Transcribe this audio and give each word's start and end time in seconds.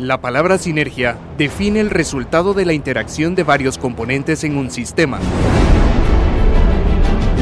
La 0.00 0.22
palabra 0.22 0.56
sinergia 0.56 1.18
define 1.36 1.78
el 1.78 1.90
resultado 1.90 2.54
de 2.54 2.64
la 2.64 2.72
interacción 2.72 3.34
de 3.34 3.42
varios 3.42 3.76
componentes 3.76 4.44
en 4.44 4.56
un 4.56 4.70
sistema. 4.70 5.18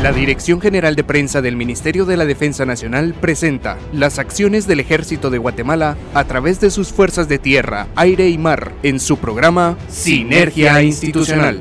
La 0.02 0.10
Dirección 0.10 0.60
General 0.60 0.96
de 0.96 1.04
Prensa 1.04 1.40
del 1.40 1.54
Ministerio 1.54 2.04
de 2.04 2.16
la 2.16 2.24
Defensa 2.24 2.66
Nacional 2.66 3.14
presenta 3.14 3.78
las 3.92 4.18
acciones 4.18 4.66
del 4.66 4.80
Ejército 4.80 5.30
de 5.30 5.38
Guatemala 5.38 5.96
a 6.14 6.24
través 6.24 6.60
de 6.60 6.72
sus 6.72 6.88
fuerzas 6.88 7.28
de 7.28 7.38
tierra, 7.38 7.86
aire 7.94 8.28
y 8.28 8.38
mar 8.38 8.72
en 8.82 8.98
su 8.98 9.18
programa 9.18 9.76
Sinergia 9.88 10.82
Institucional. 10.82 11.60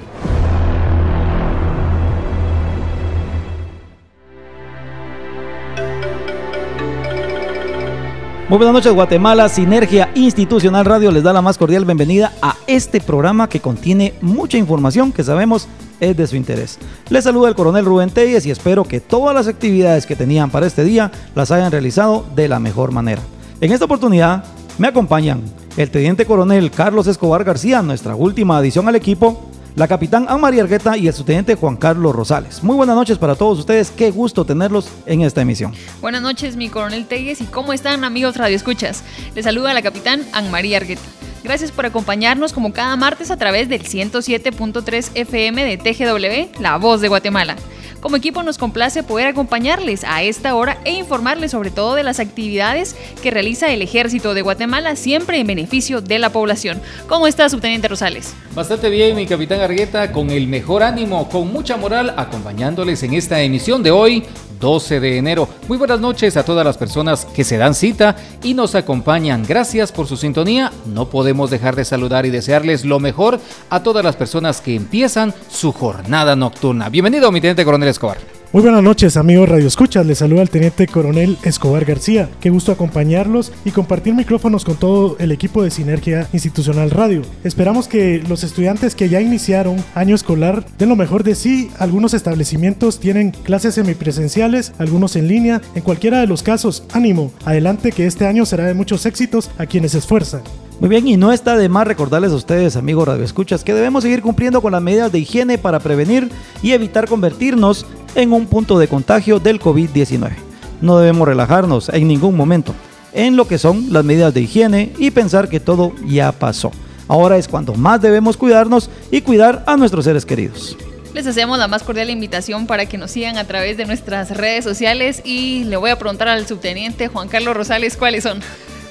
Muy 8.49 8.59
buenas 8.59 8.75
noches 8.75 8.93
Guatemala, 8.93 9.49
Sinergia 9.49 10.09
Institucional 10.15 10.85
Radio 10.85 11.11
les 11.11 11.21
da 11.21 11.33
la 11.33 11.41
más 11.41 11.57
cordial 11.57 11.83
bienvenida 11.83 12.31
a 12.41 12.55
este 12.65 13.01
programa 13.01 13.49
que 13.49 13.59
contiene 13.59 14.13
mucha 14.21 14.57
información 14.57 15.11
que 15.11 15.25
sabemos 15.25 15.67
es 15.99 16.15
de 16.15 16.25
su 16.27 16.37
interés. 16.37 16.79
Les 17.09 17.25
saluda 17.25 17.49
el 17.49 17.55
coronel 17.55 17.83
Rubén 17.83 18.09
Telles 18.09 18.45
y 18.45 18.51
espero 18.51 18.85
que 18.85 19.01
todas 19.01 19.35
las 19.35 19.49
actividades 19.49 20.05
que 20.05 20.15
tenían 20.15 20.49
para 20.49 20.65
este 20.65 20.85
día 20.85 21.11
las 21.35 21.51
hayan 21.51 21.73
realizado 21.73 22.25
de 22.37 22.47
la 22.47 22.61
mejor 22.61 22.93
manera. 22.93 23.21
En 23.59 23.73
esta 23.73 23.83
oportunidad 23.83 24.45
me 24.77 24.87
acompañan 24.87 25.41
el 25.75 25.91
teniente 25.91 26.25
coronel 26.25 26.71
Carlos 26.71 27.07
Escobar 27.07 27.43
García, 27.43 27.81
nuestra 27.81 28.15
última 28.15 28.59
adición 28.59 28.87
al 28.87 28.95
equipo, 28.95 29.49
la 29.77 29.87
capitán 29.87 30.25
Anne 30.27 30.41
María 30.41 30.63
Argueta 30.63 30.97
y 30.97 31.07
el 31.07 31.13
subteniente 31.13 31.53
Juan 31.53 31.77
Carlos 31.77 32.15
Rosales. 32.15 32.63
Muy 32.63 32.75
buenas 32.75 32.95
noches 32.95 33.19
para 33.19 33.35
todos 33.35 33.59
ustedes, 33.59 33.91
qué 33.91 34.09
gusto 34.09 34.43
tenerlos 34.43 34.89
en 35.05 35.21
esta 35.21 35.43
emisión. 35.43 35.71
Buenas 36.01 36.23
noches, 36.23 36.55
mi 36.55 36.67
coronel 36.67 37.05
Telles, 37.05 37.41
y 37.41 37.45
cómo 37.45 37.73
están 37.73 38.03
amigos 38.03 38.37
radioescuchas. 38.37 39.03
Les 39.35 39.45
saluda 39.45 39.75
la 39.75 39.83
capitán 39.83 40.23
Anne 40.33 40.49
María 40.49 40.77
Argueta. 40.77 41.03
Gracias 41.43 41.71
por 41.71 41.85
acompañarnos 41.85 42.53
como 42.53 42.73
cada 42.73 42.95
martes 42.95 43.29
a 43.29 43.37
través 43.37 43.69
del 43.69 43.83
107.3 43.83 45.11
FM 45.13 45.63
de 45.63 45.77
TGW, 45.77 46.59
La 46.59 46.77
Voz 46.77 46.99
de 46.99 47.09
Guatemala. 47.09 47.55
Como 48.01 48.15
equipo 48.15 48.43
nos 48.43 48.57
complace 48.57 49.01
poder 49.01 49.27
acompañarles 49.27 50.03
a 50.03 50.21
esta 50.21 50.55
hora 50.55 50.77
e 50.85 50.93
informarles 50.93 51.51
sobre 51.51 51.71
todo 51.71 51.95
de 51.95 52.03
las 52.03 52.19
actividades 52.19 52.95
que 53.23 53.31
realiza 53.31 53.67
el 53.67 53.81
Ejército 53.81 54.33
de 54.33 54.43
Guatemala, 54.43 54.95
siempre 54.95 55.39
en 55.39 55.47
beneficio 55.47 56.01
de 56.01 56.19
la 56.19 56.31
población. 56.31 56.79
¿Cómo 57.07 57.27
está, 57.27 57.49
subteniente 57.49 57.87
Rosales? 57.87 58.35
Bastante 58.53 58.89
bien, 58.89 59.15
mi 59.15 59.25
capitán 59.25 59.61
Argueta, 59.61 60.11
con 60.11 60.29
el 60.29 60.47
mejor 60.47 60.83
ánimo, 60.83 61.27
con 61.29 61.51
mucha 61.51 61.75
moral, 61.75 62.13
acompañándoles 62.17 63.01
en 63.03 63.13
esta 63.13 63.41
emisión 63.41 63.81
de 63.81 63.91
hoy, 63.91 64.23
12 64.59 64.99
de 64.99 65.17
enero. 65.17 65.47
Muy 65.67 65.77
buenas 65.77 65.99
noches 65.99 66.37
a 66.37 66.43
todas 66.43 66.65
las 66.65 66.77
personas 66.77 67.25
que 67.25 67.43
se 67.43 67.57
dan 67.57 67.75
cita 67.75 68.15
y 68.43 68.53
nos 68.53 68.75
acompañan. 68.75 69.43
Gracias 69.47 69.91
por 69.91 70.07
su 70.07 70.17
sintonía. 70.17 70.71
No 70.85 71.09
podemos 71.09 71.49
dejar 71.49 71.75
de 71.75 71.85
saludar 71.85 72.25
y 72.25 72.31
desearles 72.31 72.85
lo 72.85 72.99
mejor 72.99 73.39
a 73.69 73.83
todas 73.83 74.03
las 74.03 74.15
personas 74.15 74.61
que 74.61 74.75
empiezan 74.75 75.33
su 75.49 75.71
jornada 75.71 76.35
nocturna. 76.35 76.89
Bienvenido, 76.89 77.31
mi 77.31 77.41
teniente 77.41 77.65
coronel 77.65 77.86
Escobar. 77.89 78.17
Muy 78.53 78.61
buenas 78.61 78.81
noches 78.81 79.17
amigos 79.17 79.49
Radio 79.49 79.67
Escuchas, 79.67 80.05
les 80.05 80.19
saluda 80.19 80.41
el 80.41 80.49
Teniente 80.49 80.87
Coronel 80.87 81.37
Escobar 81.43 81.83
García. 81.83 82.29
Qué 82.39 82.49
gusto 82.49 82.71
acompañarlos 82.71 83.51
y 83.65 83.71
compartir 83.71 84.13
micrófonos 84.13 84.63
con 84.63 84.77
todo 84.77 85.17
el 85.19 85.33
equipo 85.33 85.63
de 85.63 85.69
Sinergia 85.69 86.29
Institucional 86.31 86.89
Radio. 86.89 87.23
Esperamos 87.43 87.89
que 87.89 88.23
los 88.25 88.45
estudiantes 88.45 88.95
que 88.95 89.09
ya 89.09 89.19
iniciaron 89.19 89.83
año 89.95 90.15
escolar 90.15 90.65
den 90.77 90.87
lo 90.87 90.95
mejor 90.95 91.25
de 91.25 91.35
sí. 91.35 91.69
Algunos 91.77 92.13
establecimientos 92.13 93.01
tienen 93.01 93.31
clases 93.31 93.75
semipresenciales, 93.75 94.71
algunos 94.77 95.17
en 95.17 95.27
línea. 95.27 95.61
En 95.75 95.81
cualquiera 95.81 96.21
de 96.21 96.27
los 96.27 96.41
casos, 96.41 96.83
ánimo, 96.93 97.33
adelante 97.43 97.91
que 97.91 98.07
este 98.07 98.27
año 98.27 98.45
será 98.45 98.63
de 98.63 98.73
muchos 98.73 99.05
éxitos 99.05 99.51
a 99.57 99.65
quienes 99.65 99.91
se 99.91 99.97
esfuerzan. 99.97 100.41
Muy 100.79 100.89
bien, 100.89 101.07
y 101.07 101.17
no 101.17 101.33
está 101.33 101.57
de 101.57 101.69
más 101.69 101.87
recordarles 101.87 102.31
a 102.31 102.35
ustedes, 102.35 102.75
amigos 102.75 103.07
radioescuchas, 103.07 103.63
que 103.63 103.73
debemos 103.73 104.03
seguir 104.03 104.21
cumpliendo 104.21 104.61
con 104.61 104.73
las 104.73 104.81
medidas 104.81 105.11
de 105.11 105.17
higiene 105.17 105.57
para 105.57 105.79
prevenir 105.79 106.29
y 106.61 106.73
evitar 106.73 107.07
convertirnos 107.07 107.87
en 108.13 108.31
un 108.31 108.45
punto 108.45 108.77
de 108.77 108.87
contagio 108.87 109.39
del 109.39 109.59
COVID-19. 109.59 110.35
No 110.81 110.99
debemos 110.99 111.27
relajarnos 111.27 111.89
en 111.89 112.07
ningún 112.07 112.37
momento 112.37 112.75
en 113.13 113.35
lo 113.35 113.47
que 113.47 113.57
son 113.57 113.91
las 113.91 114.05
medidas 114.05 114.35
de 114.35 114.41
higiene 114.41 114.93
y 114.99 115.09
pensar 115.09 115.49
que 115.49 115.59
todo 115.59 115.93
ya 116.05 116.31
pasó. 116.31 116.71
Ahora 117.07 117.37
es 117.37 117.47
cuando 117.47 117.73
más 117.73 117.99
debemos 117.99 118.37
cuidarnos 118.37 118.91
y 119.09 119.21
cuidar 119.21 119.63
a 119.65 119.77
nuestros 119.77 120.05
seres 120.05 120.27
queridos. 120.27 120.77
Les 121.15 121.25
hacemos 121.25 121.57
la 121.57 121.67
más 121.67 121.81
cordial 121.81 122.11
invitación 122.11 122.67
para 122.67 122.85
que 122.85 122.99
nos 122.99 123.09
sigan 123.09 123.37
a 123.37 123.45
través 123.45 123.77
de 123.77 123.85
nuestras 123.85 124.29
redes 124.37 124.63
sociales 124.63 125.23
y 125.25 125.63
le 125.63 125.77
voy 125.77 125.89
a 125.89 125.97
preguntar 125.97 126.27
al 126.27 126.45
subteniente 126.45 127.07
Juan 127.07 127.29
Carlos 127.29 127.57
Rosales 127.57 127.97
cuáles 127.97 128.23
son. 128.23 128.41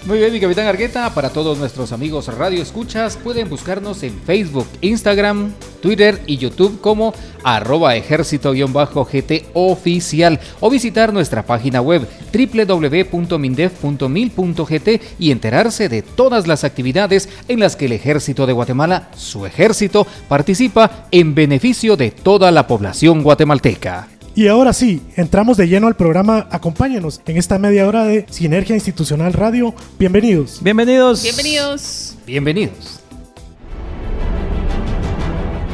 Muy 0.07 0.19
bien, 0.19 0.33
mi 0.33 0.39
capitán 0.39 0.69
Argueta, 0.69 1.13
para 1.15 1.31
todos 1.31 1.59
nuestros 1.59 1.91
amigos 1.91 2.29
Radio 2.29 2.63
Escuchas, 2.63 3.17
pueden 3.17 3.49
buscarnos 3.49 4.05
en 4.05 4.17
Facebook, 4.21 4.69
Instagram, 4.81 5.53
Twitter 5.83 6.23
y 6.29 6.37
YouTube 6.37 6.81
como 6.81 7.13
arroba 7.43 7.97
ejército-gt 7.97 9.47
oficial 9.55 10.39
o 10.61 10.71
visitar 10.71 11.13
nuestra 11.13 11.45
página 11.45 11.81
web 11.81 12.07
www.mindef.mil.gt 12.33 14.89
y 15.19 15.33
enterarse 15.33 15.89
de 15.89 16.03
todas 16.03 16.47
las 16.47 16.63
actividades 16.63 17.29
en 17.49 17.59
las 17.59 17.75
que 17.75 17.87
el 17.87 17.93
Ejército 17.93 18.47
de 18.47 18.53
Guatemala, 18.53 19.11
su 19.17 19.45
ejército, 19.45 20.07
participa 20.29 21.09
en 21.11 21.35
beneficio 21.35 21.97
de 21.97 22.13
toda 22.13 22.53
la 22.53 22.69
población 22.69 23.25
guatemalteca. 23.25 24.07
Y 24.37 24.49
ahora 24.49 24.75
sí, 24.75 25.01
entramos 25.17 25.57
de 25.57 25.67
lleno 25.67 25.87
al 25.87 25.97
programa. 25.97 26.47
Acompáñenos 26.51 27.23
en 27.25 27.39
esta 27.39 27.59
media 27.59 27.89
hora 27.89 28.05
de 28.05 28.27
Sinergia 28.29 28.75
Institucional 28.75 29.33
Radio. 29.33 29.75
Bienvenidos. 29.99 30.63
Bienvenidos. 30.63 31.23
Bienvenidos. 31.23 32.19
Bienvenidos. 32.27 33.01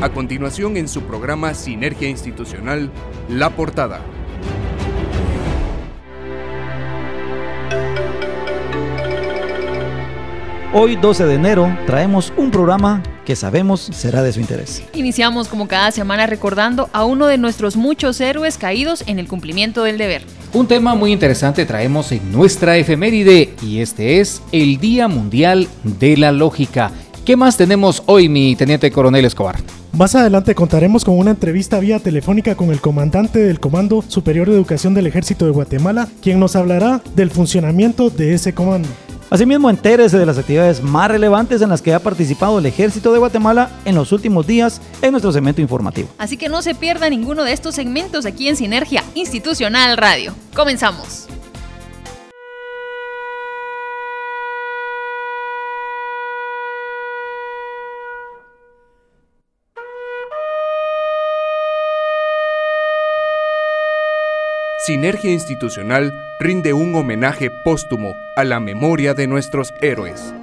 A 0.00 0.11
continuación 0.11 0.77
en 0.77 0.87
su 0.87 1.03
programa 1.03 1.55
Sinergia 1.55 2.09
Institucional, 2.09 2.89
La 3.28 3.50
Portada. 3.50 4.00
Hoy 10.73 10.94
12 10.94 11.25
de 11.25 11.34
enero 11.34 11.79
traemos 11.84 12.33
un 12.37 12.53
programa 12.53 13.03
que 13.32 13.37
sabemos 13.37 13.88
será 13.94 14.22
de 14.22 14.31
su 14.31 14.41
interés. 14.41 14.82
Iniciamos 14.93 15.48
como 15.48 15.66
cada 15.66 15.91
semana 15.91 16.26
recordando 16.26 16.91
a 16.93 17.06
uno 17.06 17.28
de 17.28 17.38
nuestros 17.38 17.76
muchos 17.76 18.20
héroes 18.20 18.59
caídos 18.59 19.04
en 19.06 19.19
el 19.19 19.26
cumplimiento 19.26 19.84
del 19.84 19.97
deber. 19.97 20.20
Un 20.53 20.66
tema 20.66 20.94
muy 20.94 21.12
interesante 21.12 21.65
traemos 21.65 22.12
en 22.12 22.31
nuestra 22.31 22.76
efeméride 22.76 23.54
y 23.62 23.78
este 23.78 24.20
es 24.20 24.43
el 24.53 24.76
Día 24.76 25.09
Mundial 25.09 25.66
de 25.82 26.19
la 26.19 26.31
Lógica. 26.31 26.91
¿Qué 27.25 27.34
más 27.34 27.56
tenemos 27.56 28.03
hoy, 28.04 28.28
mi 28.28 28.54
teniente 28.54 28.91
coronel 28.91 29.25
Escobar? 29.25 29.56
Más 29.94 30.14
adelante 30.14 30.54
contaremos 30.54 31.03
con 31.03 31.16
una 31.19 31.31
entrevista 31.31 31.78
vía 31.78 32.00
telefónica 32.00 32.54
con 32.54 32.70
el 32.70 32.82
comandante 32.82 33.38
del 33.38 33.60
Comando 33.60 34.04
Superior 34.06 34.47
de 34.47 34.56
Educación 34.56 34.93
del 34.93 35.06
Ejército 35.06 35.47
de 35.47 35.53
Guatemala, 35.53 36.06
quien 36.20 36.38
nos 36.38 36.54
hablará 36.54 37.00
del 37.16 37.31
funcionamiento 37.31 38.10
de 38.10 38.34
ese 38.34 38.53
comando. 38.53 38.91
Asimismo, 39.32 39.70
entérese 39.70 40.19
de 40.19 40.26
las 40.26 40.37
actividades 40.37 40.82
más 40.82 41.10
relevantes 41.10 41.62
en 41.62 41.70
las 41.70 41.81
que 41.81 41.94
ha 41.94 42.00
participado 42.00 42.59
el 42.59 42.66
Ejército 42.66 43.15
de 43.15 43.19
Guatemala 43.19 43.70
en 43.87 43.94
los 43.94 44.12
últimos 44.12 44.47
días 44.47 44.82
en 45.00 45.12
nuestro 45.12 45.32
segmento 45.32 45.62
informativo. 45.62 46.10
Así 46.19 46.37
que 46.37 46.50
no 46.50 46.60
se 46.60 46.75
pierda 46.75 47.09
ninguno 47.09 47.43
de 47.43 47.54
estos 47.54 47.75
segmentos 47.75 48.26
aquí 48.26 48.50
en 48.50 48.56
Sinergia 48.56 49.03
Institucional 49.15 49.97
Radio. 49.97 50.34
Comenzamos. 50.54 51.22
Sinergia 64.84 65.31
Institucional 65.31 66.12
rinde 66.41 66.72
un 66.72 66.93
homenaje 66.97 67.53
póstumo 67.65 68.16
a 68.34 68.43
la 68.43 68.59
memoria 68.59 69.15
de 69.15 69.28
nuestros 69.28 69.73
héroes. 69.81 70.34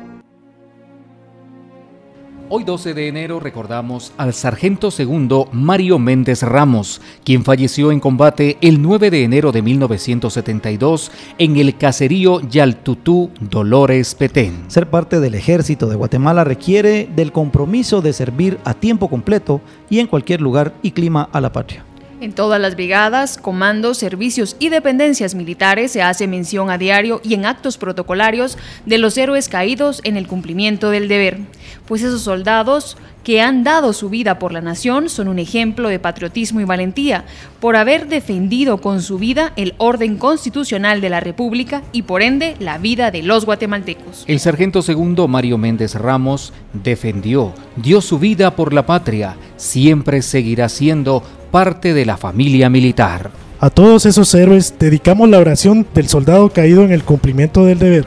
Hoy 2.47 2.63
12 2.63 2.94
de 2.94 3.09
enero 3.09 3.41
recordamos 3.41 4.13
al 4.15 4.33
sargento 4.33 4.91
segundo 4.91 5.50
Mario 5.51 6.00
Méndez 6.00 6.41
Ramos, 6.44 7.01
quien 7.25 7.44
falleció 7.44 7.91
en 7.91 8.00
combate 8.00 8.57
el 8.62 8.81
9 8.81 9.12
de 9.12 9.25
enero 9.25 9.51
de 9.51 9.62
1972 9.62 11.12
en 11.38 11.57
el 11.57 11.77
caserío 11.77 12.39
Yaltutú, 12.39 13.31
Dolores 13.42 14.15
Petén. 14.15 14.63
Ser 14.69 14.89
parte 14.89 15.19
del 15.19 15.35
ejército 15.35 15.88
de 15.88 15.97
Guatemala 15.97 16.45
requiere 16.45 17.09
del 17.13 17.33
compromiso 17.33 18.01
de 18.01 18.13
servir 18.13 18.57
a 18.63 18.74
tiempo 18.74 19.09
completo 19.09 19.59
y 19.89 20.00
en 20.00 20.07
cualquier 20.07 20.39
lugar 20.39 20.74
y 20.81 20.92
clima 20.92 21.27
a 21.33 21.42
la 21.42 21.51
patria. 21.51 21.88
En 22.21 22.33
todas 22.33 22.60
las 22.60 22.75
brigadas, 22.75 23.38
comandos, 23.38 23.98
servicios 23.98 24.57
y 24.60 24.68
dependencias 24.68 25.36
militares 25.36 25.94
se 25.94 26.01
hace 26.01 26.27
mención 26.27 26.69
a 26.69 26.77
diario 26.77 27.21
y 27.24 27.33
en 27.33 27.45
actos 27.45 27.77
protocolarios 27.77 28.57
de 28.86 28.98
los 28.98 29.18
héroes 29.18 29.48
caídos 29.48 30.01
en 30.04 30.18
el 30.18 30.27
cumplimiento 30.27 30.89
del 30.89 31.07
deber, 31.07 31.39
pues 31.88 32.01
esos 32.01 32.21
soldados 32.21 32.98
que 33.24 33.42
han 33.42 33.63
dado 33.63 33.94
su 33.94 34.10
vida 34.10 34.39
por 34.39 34.51
la 34.51 34.62
nación 34.62 35.07
son 35.07 35.27
un 35.27 35.39
ejemplo 35.39 35.88
de 35.88 36.00
patriotismo 36.00 36.60
y 36.60 36.66
valentía, 36.66 37.25
por 37.60 37.75
haber 37.75 38.07
defendido 38.07 38.80
con 38.80 39.01
su 39.01 39.18
vida 39.18 39.54
el 39.56 39.75
orden 39.77 40.18
constitucional 40.18 41.00
de 41.00 41.10
la 41.10 41.19
República 41.19 41.83
y 41.92 42.04
por 42.04 42.21
ende 42.21 42.56
la 42.60 42.77
vida 42.77 43.12
de 43.12 43.24
los 43.24 43.45
guatemaltecos. 43.45 44.25
El 44.27 44.39
sargento 44.39 44.81
segundo 44.81 45.27
Mario 45.27 45.57
Méndez 45.57 45.95
Ramos 45.95 46.54
defendió, 46.74 47.54
dio 47.75 48.01
su 48.01 48.19
vida 48.19 48.56
por 48.56 48.74
la 48.74 48.86
patria, 48.86 49.38
siempre 49.57 50.21
seguirá 50.21 50.68
siendo 50.69 51.24
parte 51.50 51.94
de 51.94 52.06
la 52.06 52.18
familia 52.18 52.69
militar. 52.69 53.31
A 53.60 53.69
todos 53.69 54.06
esos 54.06 54.34
héroes 54.34 54.75
dedicamos 54.80 55.30
la 55.30 55.40
oración 55.40 55.86
del 55.94 56.07
soldado 56.07 56.50
caído 56.50 56.84
en 56.84 56.92
el 56.92 57.04
cumplimiento 57.04 57.66
del 57.66 57.80
deber. 57.80 58.06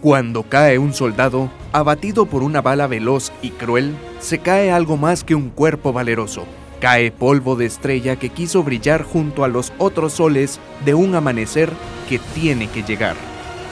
Cuando 0.00 0.44
cae 0.44 0.78
un 0.78 0.94
soldado, 0.94 1.50
abatido 1.72 2.26
por 2.26 2.42
una 2.42 2.62
bala 2.62 2.86
veloz 2.86 3.32
y 3.42 3.50
cruel, 3.50 3.96
se 4.20 4.38
cae 4.38 4.70
algo 4.70 4.96
más 4.96 5.24
que 5.24 5.34
un 5.34 5.50
cuerpo 5.50 5.92
valeroso. 5.92 6.44
Cae 6.80 7.10
polvo 7.10 7.56
de 7.56 7.66
estrella 7.66 8.16
que 8.16 8.30
quiso 8.30 8.62
brillar 8.62 9.02
junto 9.02 9.44
a 9.44 9.48
los 9.48 9.72
otros 9.78 10.14
soles 10.14 10.60
de 10.84 10.94
un 10.94 11.14
amanecer 11.14 11.70
que 12.08 12.18
tiene 12.34 12.68
que 12.68 12.82
llegar. 12.82 13.16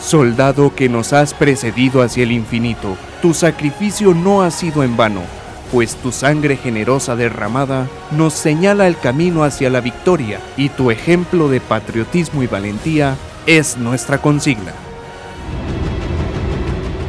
Soldado 0.00 0.75
que 0.75 0.88
nos 0.88 1.12
has 1.12 1.32
precedido 1.32 2.02
hacia 2.02 2.25
el 2.25 2.32
infinito, 2.32 2.96
tu 3.23 3.34
sacrificio 3.34 4.14
no 4.14 4.43
ha 4.43 4.50
sido 4.50 4.84
en 4.84 4.96
vano 4.96 5.23
pues 5.73 5.97
tu 5.97 6.12
sangre 6.12 6.56
generosa 6.56 7.17
derramada 7.17 7.88
nos 8.11 8.35
señala 8.35 8.87
el 8.87 8.99
camino 8.99 9.44
hacia 9.44 9.70
la 9.70 9.81
victoria 9.81 10.41
y 10.56 10.69
tu 10.70 10.91
ejemplo 10.91 11.49
de 11.49 11.61
patriotismo 11.61 12.43
y 12.43 12.47
valentía 12.47 13.17
es 13.47 13.76
nuestra 13.76 14.19
consigna. 14.19 14.73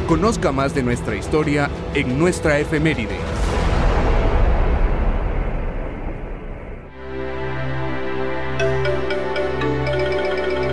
Conozca 0.06 0.52
más 0.52 0.74
de 0.74 0.82
nuestra 0.82 1.14
historia 1.14 1.70
en 1.94 2.18
nuestra 2.18 2.58
efeméride. 2.58 3.16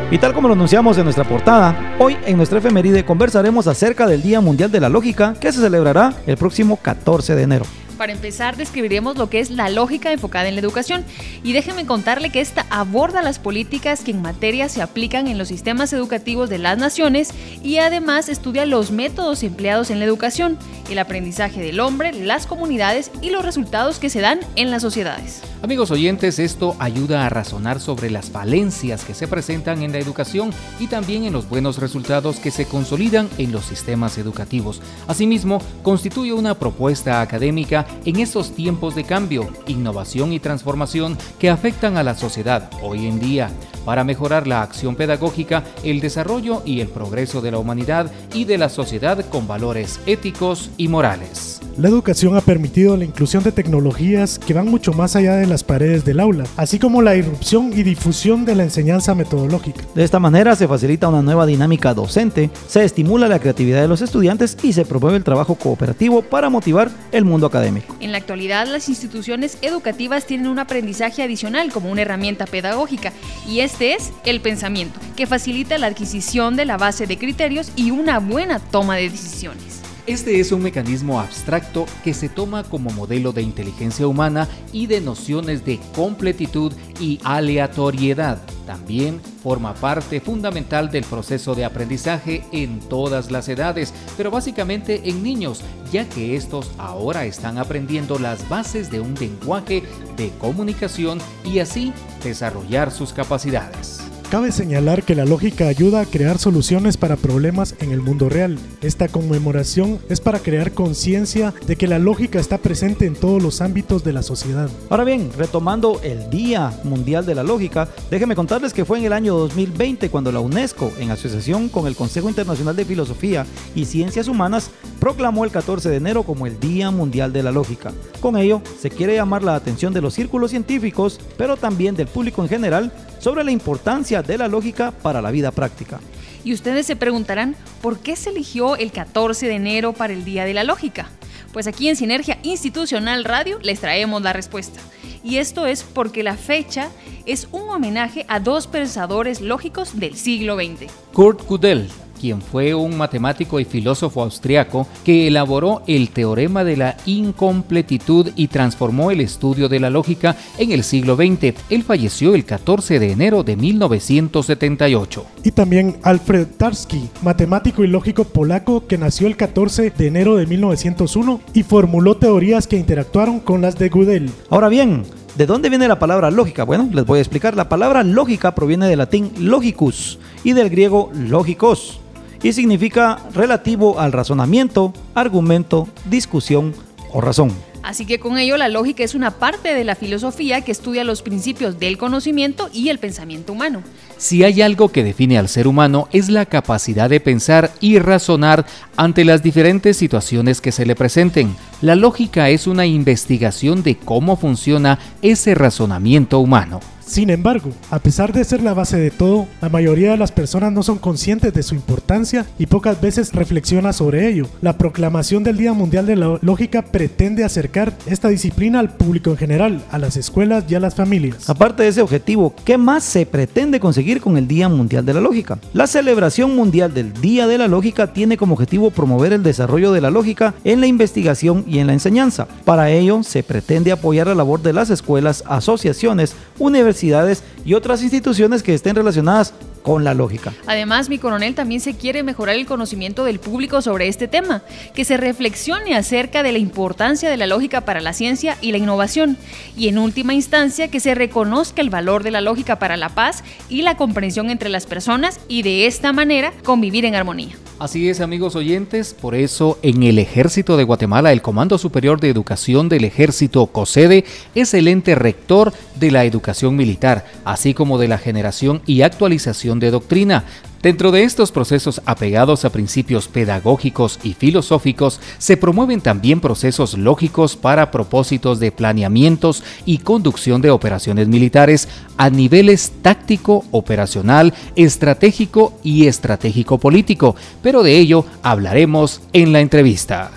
Y 0.09 0.19
tal 0.19 0.33
como 0.33 0.47
lo 0.47 0.53
anunciamos 0.53 0.97
en 0.97 1.03
nuestra 1.03 1.25
portada, 1.25 1.95
hoy 1.99 2.15
en 2.25 2.37
nuestra 2.37 2.59
efeméride 2.59 3.03
conversaremos 3.03 3.67
acerca 3.67 4.07
del 4.07 4.21
Día 4.21 4.39
Mundial 4.39 4.71
de 4.71 4.79
la 4.79 4.87
Lógica 4.87 5.33
que 5.33 5.51
se 5.51 5.59
celebrará 5.59 6.13
el 6.25 6.37
próximo 6.37 6.77
14 6.77 7.35
de 7.35 7.43
enero. 7.43 7.65
Para 7.97 8.13
empezar, 8.13 8.55
describiremos 8.55 9.17
lo 9.17 9.29
que 9.29 9.39
es 9.39 9.49
la 9.49 9.69
lógica 9.69 10.11
enfocada 10.11 10.47
en 10.47 10.55
la 10.55 10.61
educación. 10.61 11.03
Y 11.43 11.53
déjenme 11.53 11.85
contarle 11.85 12.29
que 12.29 12.41
esta 12.41 12.65
aborda 12.69 13.21
las 13.21 13.39
políticas 13.39 14.01
que 14.01 14.11
en 14.11 14.21
materia 14.21 14.69
se 14.69 14.81
aplican 14.81 15.27
en 15.27 15.37
los 15.37 15.47
sistemas 15.47 15.91
educativos 15.93 16.49
de 16.49 16.59
las 16.59 16.77
naciones 16.77 17.31
y 17.63 17.77
además 17.79 18.29
estudia 18.29 18.65
los 18.65 18.91
métodos 18.91 19.41
empleados 19.43 19.89
en 19.89 19.99
la 19.99 20.05
educación, 20.05 20.57
el 20.89 20.99
aprendizaje 20.99 21.61
del 21.61 21.79
hombre, 21.79 22.13
las 22.13 22.45
comunidades 22.45 23.11
y 23.21 23.31
los 23.31 23.43
resultados 23.43 23.99
que 23.99 24.09
se 24.09 24.21
dan 24.21 24.39
en 24.55 24.69
las 24.69 24.81
sociedades. 24.83 25.41
Amigos 25.63 25.89
oyentes, 25.89 26.37
esto 26.37 26.75
ayuda 26.77 27.25
a 27.25 27.29
razonar 27.29 27.79
sobre 27.79 28.11
las 28.11 28.29
falencias 28.29 29.03
que 29.03 29.15
se 29.15 29.27
presentan 29.27 29.81
en 29.81 29.91
la 29.91 29.97
educación 29.97 30.51
y 30.79 30.85
también 30.85 31.23
en 31.23 31.33
los 31.33 31.49
buenos 31.49 31.79
resultados 31.79 32.39
que 32.39 32.51
se 32.51 32.65
consolidan 32.65 33.27
en 33.39 33.51
los 33.51 33.65
sistemas 33.65 34.19
educativos. 34.19 34.81
Asimismo, 35.07 35.59
constituye 35.81 36.31
una 36.31 36.53
propuesta 36.53 37.21
académica 37.21 37.86
en 38.05 38.17
estos 38.19 38.51
tiempos 38.51 38.95
de 38.95 39.03
cambio, 39.03 39.49
innovación 39.67 40.33
y 40.33 40.39
transformación 40.39 41.17
que 41.39 41.49
afectan 41.49 41.97
a 41.97 42.03
la 42.03 42.15
sociedad 42.15 42.69
hoy 42.81 43.07
en 43.07 43.19
día 43.19 43.49
para 43.87 44.03
mejorar 44.03 44.47
la 44.47 44.63
acción 44.63 44.95
pedagógica, 44.95 45.63
el 45.81 46.01
desarrollo 46.01 46.61
y 46.65 46.81
el 46.81 46.89
progreso 46.89 47.39
de 47.39 47.51
la 47.51 47.57
humanidad 47.57 48.11
y 48.33 48.43
de 48.43 48.57
la 48.57 48.67
sociedad 48.67 49.23
con 49.29 49.47
valores 49.47 50.01
éticos 50.05 50.71
y 50.75 50.89
morales. 50.89 51.61
La 51.77 51.87
educación 51.89 52.35
ha 52.35 52.41
permitido 52.41 52.97
la 52.97 53.05
inclusión 53.05 53.43
de 53.43 53.51
tecnologías 53.51 54.39
que 54.39 54.53
van 54.53 54.67
mucho 54.67 54.93
más 54.93 55.15
allá 55.15 55.35
de 55.35 55.45
las 55.45 55.63
paredes 55.63 56.03
del 56.03 56.19
aula, 56.19 56.43
así 56.57 56.79
como 56.79 57.01
la 57.01 57.15
irrupción 57.15 57.71
y 57.71 57.83
difusión 57.83 58.45
de 58.45 58.55
la 58.55 58.63
enseñanza 58.63 59.13
metodológica. 59.13 59.85
De 59.93 60.03
esta 60.03 60.19
manera 60.19 60.55
se 60.55 60.67
facilita 60.67 61.07
una 61.07 61.21
nueva 61.21 61.45
dinámica 61.45 61.93
docente, 61.93 62.49
se 62.67 62.83
estimula 62.83 63.27
la 63.27 63.39
creatividad 63.39 63.81
de 63.81 63.87
los 63.87 64.01
estudiantes 64.01 64.57
y 64.63 64.73
se 64.73 64.85
promueve 64.85 65.17
el 65.17 65.23
trabajo 65.23 65.55
cooperativo 65.55 66.23
para 66.23 66.49
motivar 66.49 66.89
el 67.11 67.25
mundo 67.25 67.45
académico. 67.45 67.76
En 67.99 68.11
la 68.11 68.17
actualidad, 68.17 68.67
las 68.67 68.89
instituciones 68.89 69.57
educativas 69.61 70.25
tienen 70.25 70.47
un 70.47 70.59
aprendizaje 70.59 71.23
adicional 71.23 71.71
como 71.71 71.91
una 71.91 72.01
herramienta 72.01 72.45
pedagógica 72.45 73.11
y 73.47 73.61
este 73.61 73.93
es 73.93 74.11
el 74.25 74.41
pensamiento, 74.41 74.99
que 75.15 75.27
facilita 75.27 75.77
la 75.77 75.87
adquisición 75.87 76.55
de 76.55 76.65
la 76.65 76.77
base 76.77 77.07
de 77.07 77.17
criterios 77.17 77.71
y 77.75 77.91
una 77.91 78.19
buena 78.19 78.59
toma 78.59 78.95
de 78.95 79.09
decisiones. 79.09 79.76
Este 80.07 80.39
es 80.39 80.53
un 80.53 80.63
mecanismo 80.63 81.19
abstracto 81.19 81.85
que 82.01 82.13
se 82.13 82.29
toma 82.29 82.63
como 82.63 82.91
modelo 82.91 83.33
de 83.33 83.41
inteligencia 83.41 84.07
humana 84.07 84.47
y 84.71 84.87
de 84.87 85.01
nociones 85.01 85.65
de 85.65 85.81
completitud 85.93 86.71
y 86.97 87.19
aleatoriedad. 87.25 88.41
También 88.65 89.19
forma 89.43 89.73
parte 89.73 90.21
fundamental 90.21 90.89
del 90.91 91.03
proceso 91.03 91.55
de 91.55 91.65
aprendizaje 91.65 92.45
en 92.53 92.79
todas 92.79 93.31
las 93.31 93.49
edades, 93.49 93.93
pero 94.15 94.31
básicamente 94.31 95.09
en 95.09 95.23
niños, 95.23 95.61
ya 95.91 96.07
que 96.07 96.37
estos 96.37 96.71
ahora 96.77 97.25
están 97.25 97.57
aprendiendo 97.57 98.17
las 98.17 98.47
bases 98.47 98.89
de 98.89 99.01
un 99.01 99.13
lenguaje 99.15 99.83
de 100.15 100.29
comunicación 100.39 101.19
y 101.43 101.59
así 101.59 101.91
desarrollar 102.23 102.91
sus 102.91 103.11
capacidades. 103.11 104.06
Cabe 104.29 104.51
señalar 104.51 105.03
que 105.03 105.15
la 105.15 105.23
lógica 105.23 105.69
ayuda 105.69 106.01
a 106.01 106.05
crear 106.05 106.37
soluciones 106.37 106.97
para 106.97 107.15
problemas 107.15 107.75
en 107.79 107.93
el 107.93 108.01
mundo 108.01 108.27
real. 108.27 108.59
Esta 108.81 109.07
conmemoración 109.07 109.99
es 110.09 110.19
para 110.19 110.39
crear 110.39 110.73
conciencia 110.73 111.53
de 111.65 111.77
que 111.77 111.87
la 111.87 111.97
lógica 111.97 112.37
está 112.37 112.57
presente 112.57 113.05
en 113.05 113.15
todos 113.15 113.41
los 113.41 113.61
ámbitos 113.61 114.03
de 114.03 114.11
la 114.11 114.23
sociedad. 114.23 114.69
Ahora 114.89 115.05
bien, 115.05 115.31
retomando 115.37 116.01
el 116.03 116.29
Día 116.29 116.77
Mundial 116.83 117.25
de 117.25 117.35
la 117.35 117.43
Lógica, 117.43 117.87
déjenme 118.11 118.35
contarles 118.35 118.73
que 118.73 118.83
fue 118.83 118.99
en 118.99 119.05
el 119.05 119.13
año 119.13 119.33
2020 119.33 120.09
cuando 120.09 120.33
la 120.33 120.41
UNESCO, 120.41 120.91
en 120.99 121.09
asociación 121.09 121.69
con 121.69 121.87
el 121.87 121.95
Consejo 121.95 122.27
Internacional 122.27 122.75
de 122.75 122.83
Filosofía 122.83 123.45
y 123.75 123.85
Ciencias 123.85 124.27
Humanas, 124.27 124.71
proclamó 124.99 125.45
el 125.45 125.51
14 125.51 125.87
de 125.87 125.95
enero 125.95 126.23
como 126.23 126.47
el 126.47 126.59
Día 126.59 126.91
Mundial 126.91 127.31
de 127.31 127.43
la 127.43 127.53
Lógica. 127.53 127.93
Con 128.19 128.35
ello, 128.35 128.61
se 128.77 128.89
quiere 128.89 129.15
llamar 129.15 129.41
la 129.41 129.55
atención 129.55 129.93
de 129.93 130.01
los 130.01 130.15
círculos 130.15 130.51
científicos, 130.51 131.17
pero 131.37 131.55
también 131.55 131.95
del 131.95 132.07
público 132.07 132.41
en 132.43 132.49
general, 132.49 132.91
sobre 133.19 133.43
la 133.43 133.51
importancia 133.51 134.21
de 134.21 134.37
la 134.37 134.47
lógica 134.47 134.91
para 134.91 135.21
la 135.21 135.31
vida 135.31 135.51
práctica. 135.51 135.99
Y 136.43 136.53
ustedes 136.53 136.85
se 136.85 136.95
preguntarán, 136.95 137.55
¿por 137.81 137.99
qué 137.99 138.15
se 138.15 138.29
eligió 138.29 138.75
el 138.75 138.91
14 138.91 139.47
de 139.47 139.55
enero 139.55 139.93
para 139.93 140.13
el 140.13 140.23
Día 140.23 140.45
de 140.45 140.53
la 140.53 140.63
Lógica? 140.63 141.09
Pues 141.51 141.67
aquí 141.67 141.89
en 141.89 141.95
Sinergia 141.95 142.39
Institucional 142.43 143.23
Radio 143.23 143.59
les 143.61 143.79
traemos 143.79 144.21
la 144.21 144.33
respuesta. 144.33 144.79
Y 145.23 145.37
esto 145.37 145.65
es 145.65 145.83
porque 145.83 146.23
la 146.23 146.37
fecha 146.37 146.89
es 147.25 147.47
un 147.51 147.69
homenaje 147.69 148.25
a 148.29 148.39
dos 148.39 148.67
pensadores 148.67 149.41
lógicos 149.41 149.99
del 149.99 150.15
siglo 150.15 150.55
XX. 150.55 150.91
Kurt 151.13 151.41
Gödel 151.47 151.89
quien 152.19 152.41
fue 152.41 152.73
un 152.73 152.97
matemático 152.97 153.59
y 153.59 153.65
filósofo 153.65 154.21
austriaco 154.23 154.87
que 155.03 155.27
elaboró 155.27 155.81
el 155.87 156.09
teorema 156.09 156.63
de 156.63 156.77
la 156.77 156.97
incompletitud 157.05 158.31
y 158.35 158.47
transformó 158.47 159.11
el 159.11 159.21
estudio 159.21 159.69
de 159.69 159.79
la 159.79 159.89
lógica 159.89 160.35
en 160.57 160.71
el 160.71 160.83
siglo 160.83 161.15
XX. 161.15 161.53
Él 161.69 161.83
falleció 161.83 162.35
el 162.35 162.45
14 162.45 162.99
de 162.99 163.11
enero 163.11 163.43
de 163.43 163.55
1978. 163.55 165.25
Y 165.43 165.51
también 165.51 165.97
Alfred 166.03 166.47
Tarski, 166.57 167.09
matemático 167.21 167.83
y 167.83 167.87
lógico 167.87 168.23
polaco 168.23 168.87
que 168.87 168.97
nació 168.97 169.27
el 169.27 169.37
14 169.37 169.91
de 169.91 170.07
enero 170.07 170.35
de 170.35 170.45
1901 170.45 171.41
y 171.53 171.63
formuló 171.63 172.17
teorías 172.17 172.67
que 172.67 172.77
interactuaron 172.77 173.39
con 173.39 173.61
las 173.61 173.77
de 173.77 173.89
Gödel. 173.89 174.29
Ahora 174.49 174.69
bien, 174.69 175.03
¿De 175.37 175.45
dónde 175.45 175.69
viene 175.69 175.87
la 175.87 175.99
palabra 175.99 176.31
lógica? 176.31 176.63
Bueno, 176.63 176.89
les 176.91 177.05
voy 177.05 177.19
a 177.19 177.21
explicar. 177.21 177.55
La 177.55 177.69
palabra 177.69 178.03
lógica 178.03 178.55
proviene 178.55 178.87
del 178.87 178.97
latín 178.97 179.31
logicus 179.37 180.17
y 180.43 180.53
del 180.53 180.71
griego 180.71 181.11
lógicos 181.13 181.99
y 182.43 182.53
significa 182.53 183.19
relativo 183.33 183.99
al 183.99 184.11
razonamiento, 184.11 184.93
argumento, 185.15 185.87
discusión 186.09 186.73
o 187.11 187.21
razón. 187.21 187.51
Así 187.87 188.05
que 188.05 188.19
con 188.19 188.37
ello 188.37 188.57
la 188.57 188.67
lógica 188.67 189.05
es 189.05 189.15
una 189.15 189.31
parte 189.31 189.73
de 189.73 189.85
la 189.85 189.95
filosofía 189.95 190.59
que 190.59 190.73
estudia 190.73 191.05
los 191.05 191.21
principios 191.21 191.79
del 191.79 191.97
conocimiento 191.97 192.69
y 192.73 192.89
el 192.89 192.99
pensamiento 192.99 193.53
humano. 193.53 193.81
Si 194.17 194.43
hay 194.43 194.61
algo 194.61 194.89
que 194.89 195.05
define 195.05 195.37
al 195.37 195.47
ser 195.47 195.67
humano 195.67 196.09
es 196.11 196.27
la 196.27 196.45
capacidad 196.45 197.09
de 197.09 197.21
pensar 197.21 197.71
y 197.79 197.99
razonar 197.99 198.65
ante 198.97 199.23
las 199.23 199.41
diferentes 199.41 199.95
situaciones 199.95 200.59
que 200.59 200.73
se 200.73 200.85
le 200.85 200.95
presenten. 200.95 201.55
La 201.81 201.95
lógica 201.95 202.49
es 202.49 202.67
una 202.67 202.85
investigación 202.85 203.83
de 203.83 203.95
cómo 203.95 204.35
funciona 204.35 204.99
ese 205.21 205.55
razonamiento 205.55 206.39
humano. 206.39 206.81
Sin 207.07 207.29
embargo, 207.29 207.71
a 207.89 207.99
pesar 207.99 208.33
de 208.33 208.43
ser 208.43 208.61
la 208.61 208.73
base 208.73 208.97
de 208.97 209.11
todo, 209.11 209.47
la 209.61 209.69
mayoría 209.69 210.11
de 210.11 210.17
las 210.17 210.33
personas 210.33 210.73
no 210.73 210.83
son 210.83 210.97
conscientes 210.97 211.53
de 211.53 211.63
su 211.63 211.73
importancia 211.73 212.45
y 212.59 212.65
pocas 212.65 212.99
veces 212.99 213.31
reflexiona 213.31 213.93
sobre 213.93 214.27
ello. 214.27 214.47
La 214.61 214.77
proclamación 214.77 215.41
del 215.41 215.55
Día 215.55 215.71
Mundial 215.71 216.05
de 216.05 216.17
la 216.17 216.37
Lógica 216.41 216.81
pretende 216.81 217.45
acercar 217.45 217.93
esta 218.07 218.27
disciplina 218.27 218.79
al 218.79 218.89
público 218.89 219.29
en 219.29 219.37
general, 219.37 219.81
a 219.89 219.99
las 219.99 220.17
escuelas 220.17 220.65
y 220.67 220.75
a 220.75 220.81
las 220.81 220.95
familias. 220.95 221.49
Aparte 221.49 221.83
de 221.83 221.89
ese 221.89 222.01
objetivo, 222.01 222.53
¿qué 222.65 222.77
más 222.77 223.05
se 223.05 223.25
pretende 223.25 223.79
conseguir 223.79 224.19
con 224.19 224.37
el 224.37 224.45
Día 224.45 224.67
Mundial 224.67 225.05
de 225.05 225.13
la 225.13 225.21
Lógica? 225.21 225.59
La 225.71 225.87
celebración 225.87 226.57
mundial 226.57 226.93
del 226.93 227.13
Día 227.13 227.47
de 227.47 227.57
la 227.57 227.69
Lógica 227.69 228.11
tiene 228.11 228.35
como 228.35 228.55
objetivo 228.55 228.91
promover 228.91 229.31
el 229.31 229.43
desarrollo 229.43 229.93
de 229.93 230.01
la 230.01 230.11
lógica 230.11 230.55
en 230.65 230.81
la 230.81 230.87
investigación 230.87 231.63
y 231.67 231.79
en 231.79 231.87
la 231.87 231.93
enseñanza. 231.93 232.49
Para 232.65 232.91
ello, 232.91 233.23
se 233.23 233.43
pretende 233.43 233.93
apoyar 233.93 234.27
la 234.27 234.35
labor 234.35 234.61
de 234.61 234.73
las 234.73 234.89
escuelas, 234.89 235.45
asociaciones, 235.47 236.35
universidades 236.59 236.96
y 237.03 237.73
otras 237.73 238.01
instituciones 238.03 238.63
que 238.63 238.73
estén 238.73 238.95
relacionadas 238.95 239.53
con 239.87 240.03
la 240.03 240.13
lógica. 240.13 240.53
Además, 240.65 241.07
mi 241.07 241.17
coronel 241.17 241.55
también 241.55 241.79
se 241.79 241.95
quiere 241.95 242.21
mejorar 242.21 242.57
el 242.57 242.65
conocimiento 242.65 243.23
del 243.23 243.39
público 243.39 243.81
sobre 243.81 244.09
este 244.09 244.27
tema, 244.27 244.61
que 244.93 245.05
se 245.05 245.15
reflexione 245.15 245.95
acerca 245.95 246.43
de 246.43 246.51
la 246.51 246.57
importancia 246.57 247.29
de 247.29 247.37
la 247.37 247.47
lógica 247.47 247.79
para 247.79 248.01
la 248.01 248.11
ciencia 248.11 248.57
y 248.59 248.73
la 248.73 248.79
innovación, 248.79 249.37
y 249.77 249.87
en 249.87 249.97
última 249.97 250.33
instancia 250.33 250.89
que 250.89 250.99
se 250.99 251.15
reconozca 251.15 251.81
el 251.81 251.89
valor 251.89 252.23
de 252.23 252.31
la 252.31 252.41
lógica 252.41 252.79
para 252.79 252.97
la 252.97 253.07
paz 253.07 253.45
y 253.69 253.81
la 253.81 253.95
comprensión 253.95 254.49
entre 254.49 254.67
las 254.67 254.85
personas 254.85 255.39
y 255.47 255.61
de 255.61 255.87
esta 255.87 256.11
manera 256.11 256.51
convivir 256.65 257.05
en 257.05 257.15
armonía. 257.15 257.55
Así 257.79 258.09
es, 258.09 258.21
amigos 258.21 258.55
oyentes, 258.55 259.13
por 259.13 259.35
eso 259.35 259.77
en 259.83 260.01
el 260.01 260.17
Ejército 260.17 260.77
de 260.77 260.83
Guatemala, 260.83 261.31
el 261.31 261.43
Comando 261.43 261.77
Superior 261.77 262.19
de 262.19 262.27
Educación 262.27 262.89
del 262.89 263.05
Ejército 263.05 263.67
COSEDE 263.67 264.25
es 264.55 264.73
el 264.73 264.87
ente 264.87 265.13
rector 265.13 265.71
de 265.99 266.09
la 266.09 266.25
educación 266.25 266.75
militar, 266.75 267.25
así 267.45 267.75
como 267.75 267.99
de 267.99 268.07
la 268.07 268.17
generación 268.17 268.81
y 268.87 269.03
actualización 269.03 269.76
de 269.79 269.91
doctrina. 269.91 270.43
Dentro 270.81 271.11
de 271.11 271.23
estos 271.23 271.51
procesos 271.51 272.01
apegados 272.05 272.63
a 272.63 272.69
principios 272.69 273.27
pedagógicos 273.27 274.19
y 274.23 274.33
filosóficos, 274.33 275.19
se 275.37 275.57
promueven 275.57 276.01
también 276.01 276.39
procesos 276.39 276.97
lógicos 276.97 277.55
para 277.55 277.89
propósitos 277.89 278.59
de 278.59 278.71
planeamientos 278.71 279.63
y 279.85 279.97
conducción 279.97 280.61
de 280.61 280.69
operaciones 280.69 281.27
militares 281.27 281.87
a 282.15 282.29
niveles 282.29 282.91
táctico, 283.01 283.65
operacional, 283.71 284.53
estratégico 284.75 285.73
y 285.83 286.07
estratégico 286.07 286.77
político, 286.77 287.35
pero 287.61 287.83
de 287.83 287.97
ello 287.97 288.25
hablaremos 288.43 289.21
en 289.33 289.51
la 289.53 289.61
entrevista. 289.61 290.31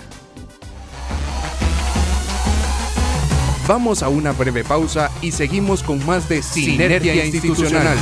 Vamos 3.67 4.03
a 4.03 4.09
una 4.09 4.31
breve 4.33 4.63
pausa 4.63 5.09
y 5.21 5.31
seguimos 5.31 5.83
con 5.83 6.05
más 6.05 6.27
de 6.27 6.41
Sinergia, 6.41 7.23
Institucional. 7.23 7.97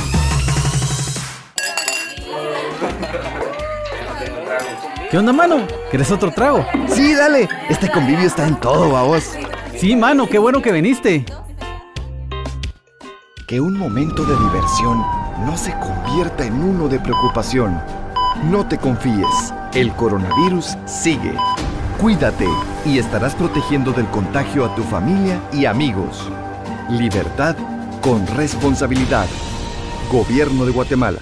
¿Qué 5.10 5.18
onda, 5.18 5.32
mano? 5.32 5.66
¿Quieres 5.90 6.12
otro 6.12 6.30
trago? 6.30 6.64
Sí, 6.86 7.14
dale. 7.14 7.48
Este 7.68 7.90
convivio 7.90 8.28
está 8.28 8.46
en 8.46 8.54
todo, 8.60 8.90
vos. 8.90 9.32
Sí, 9.76 9.96
mano, 9.96 10.28
qué 10.28 10.38
bueno 10.38 10.62
que 10.62 10.70
viniste. 10.70 11.24
Que 13.48 13.60
un 13.60 13.76
momento 13.76 14.24
de 14.24 14.36
diversión 14.36 15.04
no 15.44 15.56
se 15.56 15.72
convierta 15.80 16.46
en 16.46 16.62
uno 16.62 16.86
de 16.86 17.00
preocupación. 17.00 17.82
No 18.52 18.68
te 18.68 18.78
confíes. 18.78 19.52
El 19.74 19.92
coronavirus 19.94 20.76
sigue. 20.86 21.34
Cuídate 22.00 22.46
y 22.86 22.98
estarás 22.98 23.34
protegiendo 23.34 23.90
del 23.90 24.06
contagio 24.06 24.64
a 24.64 24.76
tu 24.76 24.84
familia 24.84 25.40
y 25.52 25.64
amigos. 25.64 26.30
Libertad 26.88 27.56
con 28.00 28.24
responsabilidad. 28.28 29.26
Gobierno 30.08 30.64
de 30.64 30.70
Guatemala. 30.70 31.18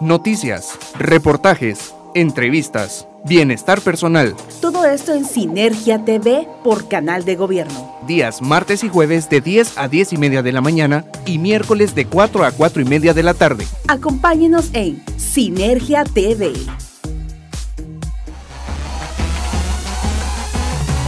Noticias, 0.00 0.78
reportajes, 0.96 1.92
entrevistas, 2.14 3.08
bienestar 3.24 3.80
personal. 3.80 4.36
Todo 4.60 4.84
esto 4.84 5.12
en 5.12 5.24
Sinergia 5.24 6.04
TV 6.04 6.46
por 6.62 6.86
Canal 6.86 7.24
de 7.24 7.34
Gobierno. 7.34 7.98
Días 8.06 8.40
martes 8.40 8.84
y 8.84 8.88
jueves 8.88 9.28
de 9.28 9.40
10 9.40 9.76
a 9.76 9.88
10 9.88 10.12
y 10.12 10.16
media 10.16 10.44
de 10.44 10.52
la 10.52 10.60
mañana 10.60 11.04
y 11.26 11.38
miércoles 11.38 11.96
de 11.96 12.06
4 12.06 12.44
a 12.44 12.52
4 12.52 12.80
y 12.80 12.84
media 12.84 13.12
de 13.12 13.24
la 13.24 13.34
tarde. 13.34 13.66
Acompáñenos 13.88 14.70
en 14.72 15.02
Sinergia 15.16 16.04
TV. 16.04 16.52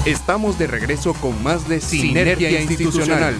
Estamos 0.04 0.59
de 0.59 0.66
regreso 0.66 1.14
con 1.14 1.40
más 1.44 1.68
de 1.68 1.80
Sinergia, 1.80 2.61
Institucional. 2.61 3.37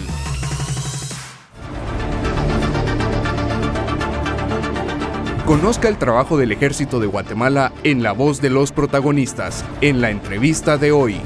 Conozca 5.51 5.89
el 5.89 5.97
trabajo 5.97 6.37
del 6.37 6.53
Ejército 6.53 7.01
de 7.01 7.07
Guatemala 7.07 7.73
en 7.83 8.01
la 8.01 8.13
voz 8.13 8.39
de 8.41 8.49
los 8.49 8.71
protagonistas, 8.71 9.65
en 9.81 9.99
la 9.99 10.09
entrevista 10.09 10.77
de 10.77 10.93
hoy. 10.93 11.19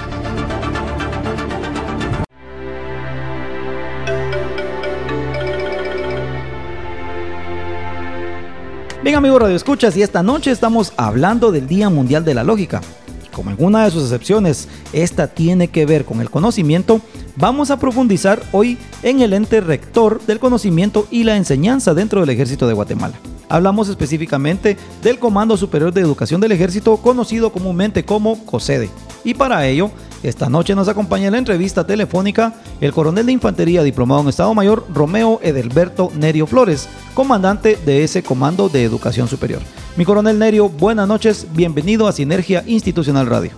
Bien 9.03 9.15
amigos 9.15 9.43
Radio 9.43 9.55
Escuchas 9.55 9.95
y 9.95 10.01
esta 10.01 10.23
noche 10.23 10.49
estamos 10.49 10.93
hablando 10.97 11.51
del 11.51 11.67
Día 11.67 11.91
Mundial 11.91 12.25
de 12.25 12.33
la 12.33 12.43
Lógica. 12.43 12.81
Y 13.23 13.29
como 13.29 13.51
alguna 13.51 13.85
de 13.85 13.91
sus 13.91 14.05
excepciones, 14.05 14.67
esta 14.91 15.27
tiene 15.27 15.67
que 15.67 15.85
ver 15.85 16.03
con 16.03 16.19
el 16.19 16.31
conocimiento, 16.31 16.99
vamos 17.35 17.69
a 17.69 17.77
profundizar 17.77 18.41
hoy 18.53 18.79
en 19.03 19.21
el 19.21 19.33
ente 19.33 19.61
rector 19.61 20.19
del 20.25 20.39
conocimiento 20.39 21.07
y 21.11 21.25
la 21.25 21.37
enseñanza 21.37 21.93
dentro 21.93 22.21
del 22.21 22.31
Ejército 22.31 22.67
de 22.67 22.73
Guatemala. 22.73 23.13
Hablamos 23.49 23.89
específicamente 23.89 24.77
del 25.03 25.19
Comando 25.19 25.57
Superior 25.57 25.93
de 25.93 26.01
Educación 26.01 26.41
del 26.41 26.51
Ejército, 26.51 26.97
conocido 26.97 27.51
comúnmente 27.51 28.03
como 28.03 28.43
COSEDE. 28.45 28.89
Y 29.23 29.33
para 29.33 29.67
ello, 29.67 29.91
esta 30.23 30.49
noche 30.49 30.75
nos 30.75 30.87
acompaña 30.87 31.27
en 31.27 31.33
la 31.33 31.37
entrevista 31.37 31.85
telefónica 31.85 32.53
el 32.81 32.91
coronel 32.91 33.25
de 33.25 33.31
infantería 33.31 33.83
diplomado 33.83 34.21
en 34.21 34.29
Estado 34.29 34.53
Mayor 34.53 34.85
Romeo 34.93 35.39
Edelberto 35.43 36.11
Nerio 36.15 36.47
Flores, 36.47 36.87
comandante 37.13 37.77
de 37.85 38.03
ese 38.03 38.23
Comando 38.23 38.69
de 38.69 38.83
Educación 38.83 39.27
Superior. 39.27 39.61
Mi 39.97 40.05
coronel 40.05 40.39
Nerio, 40.39 40.69
buenas 40.69 41.07
noches, 41.07 41.47
bienvenido 41.53 42.07
a 42.07 42.11
Sinergia 42.11 42.63
Institucional 42.65 43.27
Radio. 43.27 43.51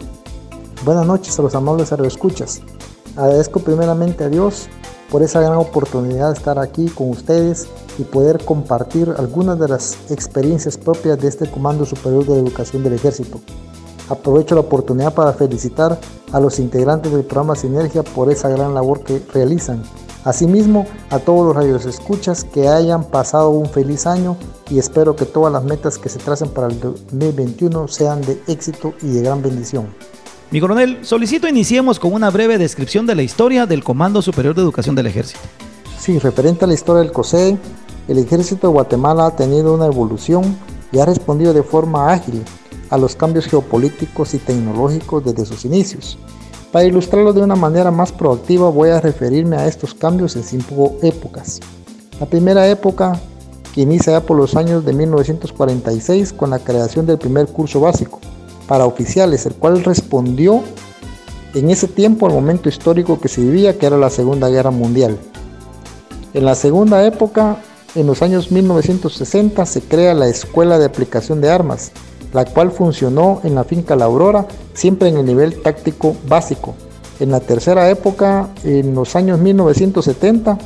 Buenas 0.83 1.07
noches 1.07 1.39
a 1.39 1.41
los 1.41 1.55
amables 1.55 1.91
escuchas. 1.91 2.61
Agradezco 3.17 3.59
primeramente 3.59 4.23
a 4.23 4.29
Dios 4.29 4.69
por 5.09 5.23
esa 5.23 5.41
gran 5.41 5.57
oportunidad 5.57 6.27
de 6.27 6.37
estar 6.37 6.59
aquí 6.59 6.87
con 6.87 7.09
ustedes 7.09 7.67
y 7.97 8.03
poder 8.03 8.45
compartir 8.45 9.11
algunas 9.17 9.57
de 9.57 9.67
las 9.67 9.97
experiencias 10.11 10.77
propias 10.77 11.19
de 11.19 11.27
este 11.27 11.49
Comando 11.49 11.83
Superior 11.83 12.27
de 12.27 12.37
Educación 12.37 12.83
del 12.83 12.93
Ejército. 12.93 13.41
Aprovecho 14.09 14.53
la 14.53 14.61
oportunidad 14.61 15.15
para 15.15 15.33
felicitar 15.33 15.99
a 16.31 16.39
los 16.39 16.59
integrantes 16.59 17.11
del 17.11 17.23
programa 17.23 17.55
Sinergia 17.55 18.03
por 18.03 18.31
esa 18.31 18.49
gran 18.49 18.75
labor 18.75 19.01
que 19.01 19.19
realizan. 19.33 19.81
Asimismo, 20.23 20.85
a 21.09 21.17
todos 21.17 21.43
los 21.47 21.55
radios 21.55 21.85
escuchas 21.87 22.43
que 22.43 22.67
hayan 22.67 23.03
pasado 23.03 23.49
un 23.49 23.67
feliz 23.67 24.05
año 24.05 24.37
y 24.69 24.77
espero 24.77 25.15
que 25.15 25.25
todas 25.25 25.51
las 25.51 25.63
metas 25.63 25.97
que 25.97 26.09
se 26.09 26.19
tracen 26.19 26.49
para 26.49 26.67
el 26.67 26.79
2021 26.79 27.87
sean 27.87 28.21
de 28.21 28.39
éxito 28.47 28.93
y 29.01 29.07
de 29.07 29.21
gran 29.21 29.41
bendición. 29.41 29.87
Mi 30.49 30.61
coronel, 30.61 30.99
solicito 31.01 31.49
iniciemos 31.49 31.99
con 31.99 32.13
una 32.13 32.29
breve 32.29 32.57
descripción 32.57 33.05
de 33.05 33.15
la 33.15 33.21
historia 33.21 33.65
del 33.65 33.83
Comando 33.83 34.21
Superior 34.21 34.55
de 34.55 34.61
Educación 34.61 34.95
del 34.95 35.07
Ejército. 35.07 35.41
Sí, 35.99 36.19
referente 36.19 36.63
a 36.63 36.69
la 36.69 36.73
historia 36.73 37.01
del 37.01 37.11
COSEDE, 37.11 37.57
el 38.07 38.17
Ejército 38.17 38.67
de 38.67 38.73
Guatemala 38.73 39.25
ha 39.25 39.35
tenido 39.35 39.73
una 39.73 39.87
evolución 39.87 40.57
y 40.93 40.99
ha 40.99 41.05
respondido 41.05 41.53
de 41.53 41.63
forma 41.63 42.13
ágil 42.13 42.43
a 42.89 42.97
los 42.97 43.13
cambios 43.13 43.45
geopolíticos 43.47 44.33
y 44.35 44.37
tecnológicos 44.37 45.25
desde 45.25 45.45
sus 45.45 45.65
inicios. 45.65 46.17
Para 46.71 46.85
ilustrarlo 46.85 47.33
de 47.33 47.41
una 47.41 47.57
manera 47.57 47.91
más 47.91 48.13
proactiva 48.13 48.69
voy 48.69 48.91
a 48.91 49.01
referirme 49.01 49.57
a 49.57 49.67
estos 49.67 49.93
cambios 49.93 50.37
en 50.37 50.43
cinco 50.43 50.95
épocas. 51.03 51.59
La 52.21 52.25
primera 52.25 52.69
época, 52.69 53.19
que 53.75 53.81
inicia 53.81 54.13
ya 54.13 54.21
por 54.21 54.37
los 54.37 54.55
años 54.55 54.85
de 54.85 54.93
1946 54.93 56.31
con 56.31 56.51
la 56.51 56.59
creación 56.59 57.05
del 57.05 57.17
primer 57.17 57.47
curso 57.47 57.81
básico 57.81 58.21
para 58.67 58.85
oficiales, 58.85 59.45
el 59.45 59.55
cual 59.55 59.83
respondió 59.83 60.61
en 61.53 61.69
ese 61.69 61.87
tiempo 61.87 62.27
al 62.27 62.33
momento 62.33 62.69
histórico 62.69 63.19
que 63.19 63.27
se 63.27 63.41
vivía, 63.41 63.77
que 63.77 63.85
era 63.85 63.97
la 63.97 64.09
Segunda 64.09 64.49
Guerra 64.49 64.71
Mundial. 64.71 65.17
En 66.33 66.45
la 66.45 66.55
segunda 66.55 67.05
época 67.05 67.57
en 67.95 68.05
los 68.05 68.21
años 68.21 68.51
1960 68.51 69.65
se 69.65 69.81
crea 69.81 70.13
la 70.13 70.27
Escuela 70.27 70.77
de 70.77 70.85
Aplicación 70.85 71.41
de 71.41 71.49
Armas, 71.49 71.91
la 72.33 72.45
cual 72.45 72.71
funcionó 72.71 73.41
en 73.43 73.55
la 73.55 73.63
finca 73.63 73.95
La 73.95 74.05
Aurora, 74.05 74.47
siempre 74.73 75.09
en 75.09 75.17
el 75.17 75.25
nivel 75.25 75.61
táctico 75.61 76.15
básico. 76.27 76.75
En 77.19 77.31
la 77.31 77.39
tercera 77.39 77.89
época, 77.89 78.49
en 78.63 78.93
los 78.93 79.15
años 79.15 79.39
1970, 79.39 80.59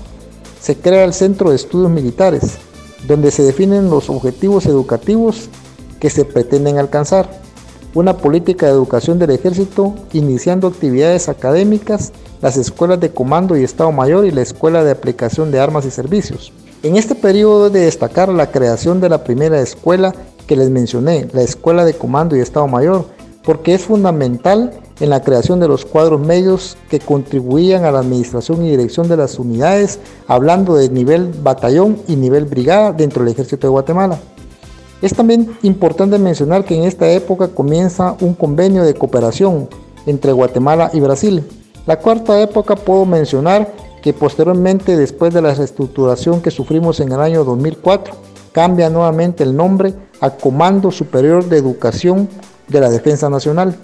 se 0.60 0.76
crea 0.76 1.06
el 1.06 1.14
Centro 1.14 1.52
de 1.52 1.56
Estudios 1.56 1.90
Militares, 1.90 2.58
donde 3.08 3.32
se 3.32 3.44
definen 3.44 3.90
los 3.90 4.10
objetivos 4.10 4.66
educativos 4.66 5.50
que 6.00 6.10
se 6.10 6.26
pretenden 6.26 6.78
alcanzar. 6.80 7.41
Una 7.94 8.16
política 8.16 8.68
de 8.68 8.72
educación 8.72 9.20
del 9.20 9.32
ejército 9.32 9.94
iniciando 10.14 10.68
actividades 10.68 11.28
académicas 11.28 12.14
las 12.42 12.56
escuelas 12.56 13.02
de 13.02 13.12
comando 13.12 13.58
y 13.58 13.64
Estado 13.64 13.92
Mayor 13.92 14.26
y 14.26 14.32
la 14.32 14.42
Escuela 14.42 14.84
de 14.86 14.92
Aplicación 14.92 15.52
de 15.52 15.60
Armas 15.60 15.86
y 15.86 15.92
Servicios. 15.92 16.54
En 16.84 16.96
este 16.96 17.16
periodo 17.16 17.70
de 17.70 17.82
destacar 17.82 18.30
la 18.30 18.50
creación 18.50 19.02
de 19.02 19.10
la 19.10 19.26
primera 19.26 19.60
escuela 19.60 20.16
que 20.48 20.56
les 20.56 20.70
mencioné, 20.70 21.28
la 21.34 21.42
Escuela 21.42 21.84
de 21.84 21.94
Comando 21.94 22.38
y 22.38 22.40
Estado 22.40 22.66
Mayor, 22.66 23.08
porque 23.44 23.74
es 23.74 23.84
fundamental 23.84 24.72
en 25.02 25.10
la 25.10 25.22
creación 25.22 25.60
de 25.60 25.68
los 25.68 25.84
cuadros 25.84 26.22
medios 26.22 26.78
que 26.90 27.00
contribuían 27.00 27.84
a 27.84 27.92
la 27.92 28.00
administración 28.00 28.66
y 28.66 28.70
dirección 28.70 29.10
de 29.10 29.18
las 29.18 29.38
unidades, 29.38 30.00
hablando 30.28 30.76
de 30.76 30.90
nivel 30.90 31.34
batallón 31.44 31.98
y 32.08 32.16
nivel 32.16 32.46
brigada 32.46 32.94
dentro 32.94 33.24
del 33.24 33.34
ejército 33.34 33.68
de 33.68 33.72
Guatemala. 33.72 34.18
Es 35.02 35.14
también 35.14 35.58
importante 35.64 36.20
mencionar 36.20 36.64
que 36.64 36.76
en 36.76 36.84
esta 36.84 37.10
época 37.10 37.48
comienza 37.48 38.16
un 38.22 38.36
convenio 38.36 38.84
de 38.84 38.94
cooperación 38.94 39.68
entre 40.06 40.32
Guatemala 40.32 40.92
y 40.94 41.00
Brasil. 41.00 41.44
La 41.88 41.98
cuarta 41.98 42.40
época 42.42 42.76
puedo 42.76 43.06
mencionar 43.06 43.74
que 44.02 44.14
posteriormente, 44.14 44.98
después 44.98 45.34
de 45.34 45.42
la 45.42 45.54
reestructuración 45.54 46.42
que 46.42 46.52
sufrimos 46.52 47.00
en 47.00 47.12
el 47.12 47.20
año 47.20 47.44
2004, 47.44 48.14
cambia 48.52 48.90
nuevamente 48.90 49.44
el 49.44 49.56
nombre 49.56 49.94
a 50.20 50.32
Comando 50.32 50.92
Superior 50.92 51.46
de 51.48 51.58
Educación 51.58 52.30
de 52.68 52.82
la 52.82 52.90
Defensa 52.90 53.30
Nacional. 53.30 53.76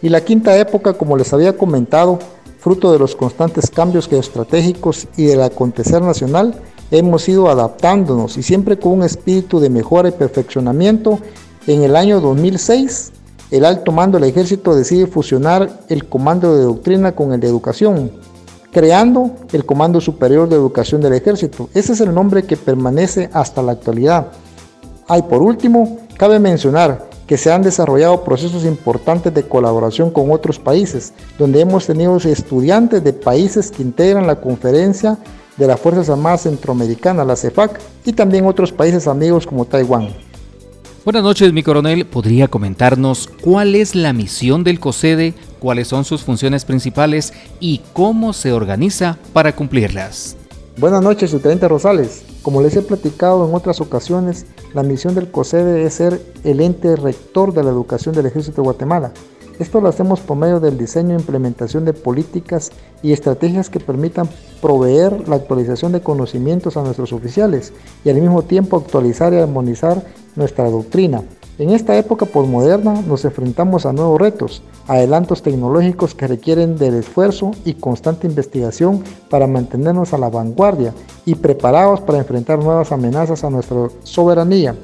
Y 0.00 0.08
la 0.08 0.22
quinta 0.22 0.56
época, 0.58 0.94
como 0.94 1.16
les 1.16 1.32
había 1.32 1.56
comentado, 1.56 2.18
fruto 2.58 2.92
de 2.92 2.98
los 2.98 3.14
constantes 3.14 3.70
cambios 3.70 4.08
geoestratégicos 4.08 5.06
y 5.16 5.26
del 5.26 5.42
acontecer 5.42 6.00
nacional, 6.00 6.54
hemos 6.92 7.26
ido 7.28 7.48
adaptándonos 7.48 8.36
y 8.36 8.42
siempre 8.42 8.78
con 8.78 8.92
un 8.92 9.02
espíritu 9.02 9.58
de 9.58 9.70
mejora 9.70 10.10
y 10.10 10.12
perfeccionamiento. 10.12 11.18
En 11.66 11.82
el 11.82 11.96
año 11.96 12.20
2006, 12.20 13.12
el 13.50 13.64
alto 13.64 13.92
mando 13.92 14.18
del 14.18 14.28
ejército 14.28 14.74
decide 14.74 15.06
fusionar 15.06 15.80
el 15.88 16.06
comando 16.06 16.56
de 16.56 16.64
doctrina 16.64 17.12
con 17.12 17.32
el 17.32 17.40
de 17.40 17.48
educación, 17.48 18.12
creando 18.70 19.30
el 19.52 19.64
Comando 19.64 20.00
Superior 20.00 20.48
de 20.48 20.56
Educación 20.56 21.00
del 21.00 21.14
Ejército. 21.14 21.70
Ese 21.72 21.94
es 21.94 22.00
el 22.00 22.14
nombre 22.14 22.44
que 22.44 22.56
permanece 22.56 23.30
hasta 23.32 23.62
la 23.62 23.72
actualidad. 23.72 24.28
Hay 25.08 25.22
por 25.22 25.42
último, 25.42 25.98
cabe 26.18 26.38
mencionar 26.38 27.08
que 27.26 27.38
se 27.38 27.50
han 27.50 27.62
desarrollado 27.62 28.24
procesos 28.24 28.64
importantes 28.64 29.32
de 29.32 29.44
colaboración 29.44 30.10
con 30.10 30.30
otros 30.30 30.58
países, 30.58 31.14
donde 31.38 31.60
hemos 31.60 31.86
tenido 31.86 32.16
estudiantes 32.16 33.02
de 33.02 33.12
países 33.14 33.70
que 33.70 33.82
integran 33.82 34.26
la 34.26 34.40
conferencia 34.40 35.16
de 35.56 35.66
las 35.66 35.80
Fuerzas 35.80 36.08
Armadas 36.08 36.42
Centroamericanas, 36.42 37.26
la 37.26 37.36
CEFAC, 37.36 37.80
y 38.04 38.12
también 38.12 38.46
otros 38.46 38.72
países 38.72 39.06
amigos 39.06 39.46
como 39.46 39.64
Taiwán. 39.64 40.08
Buenas 41.04 41.24
noches, 41.24 41.52
mi 41.52 41.64
coronel. 41.64 42.06
¿Podría 42.06 42.46
comentarnos 42.46 43.28
cuál 43.40 43.74
es 43.74 43.96
la 43.96 44.12
misión 44.12 44.62
del 44.62 44.78
COSEDE, 44.78 45.34
cuáles 45.58 45.88
son 45.88 46.04
sus 46.04 46.22
funciones 46.22 46.64
principales 46.64 47.32
y 47.58 47.80
cómo 47.92 48.32
se 48.32 48.52
organiza 48.52 49.18
para 49.32 49.54
cumplirlas? 49.54 50.36
Buenas 50.78 51.02
noches, 51.02 51.30
subteniente 51.30 51.66
Rosales. 51.68 52.22
Como 52.42 52.62
les 52.62 52.76
he 52.76 52.82
platicado 52.82 53.46
en 53.46 53.54
otras 53.54 53.80
ocasiones, 53.80 54.46
la 54.74 54.82
misión 54.82 55.14
del 55.14 55.30
COSEDE 55.30 55.84
es 55.84 55.94
ser 55.94 56.22
el 56.44 56.60
ente 56.60 56.96
rector 56.96 57.52
de 57.52 57.62
la 57.62 57.70
educación 57.70 58.14
del 58.14 58.26
Ejército 58.26 58.62
de 58.62 58.66
Guatemala. 58.66 59.12
Esto 59.58 59.80
lo 59.80 59.88
hacemos 59.88 60.20
por 60.20 60.36
medio 60.36 60.60
del 60.60 60.78
diseño 60.78 61.14
e 61.14 61.20
implementación 61.20 61.84
de 61.84 61.92
políticas 61.92 62.72
y 63.02 63.12
estrategias 63.12 63.70
que 63.70 63.80
permitan 63.80 64.28
proveer 64.60 65.28
la 65.28 65.36
actualización 65.36 65.92
de 65.92 66.00
conocimientos 66.00 66.76
a 66.76 66.82
nuestros 66.82 67.12
oficiales 67.12 67.72
y 68.04 68.10
al 68.10 68.20
mismo 68.20 68.42
tiempo 68.42 68.76
actualizar 68.76 69.32
y 69.32 69.38
armonizar 69.38 70.02
nuestra 70.36 70.70
doctrina. 70.70 71.22
En 71.58 71.70
esta 71.70 71.96
época 71.98 72.24
posmoderna 72.24 73.02
nos 73.02 73.26
enfrentamos 73.26 73.84
a 73.84 73.92
nuevos 73.92 74.18
retos, 74.18 74.62
adelantos 74.88 75.42
tecnológicos 75.42 76.14
que 76.14 76.26
requieren 76.26 76.78
del 76.78 76.94
esfuerzo 76.94 77.50
y 77.66 77.74
constante 77.74 78.26
investigación 78.26 79.04
para 79.28 79.46
mantenernos 79.46 80.14
a 80.14 80.18
la 80.18 80.30
vanguardia 80.30 80.94
y 81.26 81.34
preparados 81.34 82.00
para 82.00 82.18
enfrentar 82.18 82.58
nuevas 82.58 82.90
amenazas 82.90 83.44
a 83.44 83.50
nuestra 83.50 83.88
soberanía. 84.02 84.74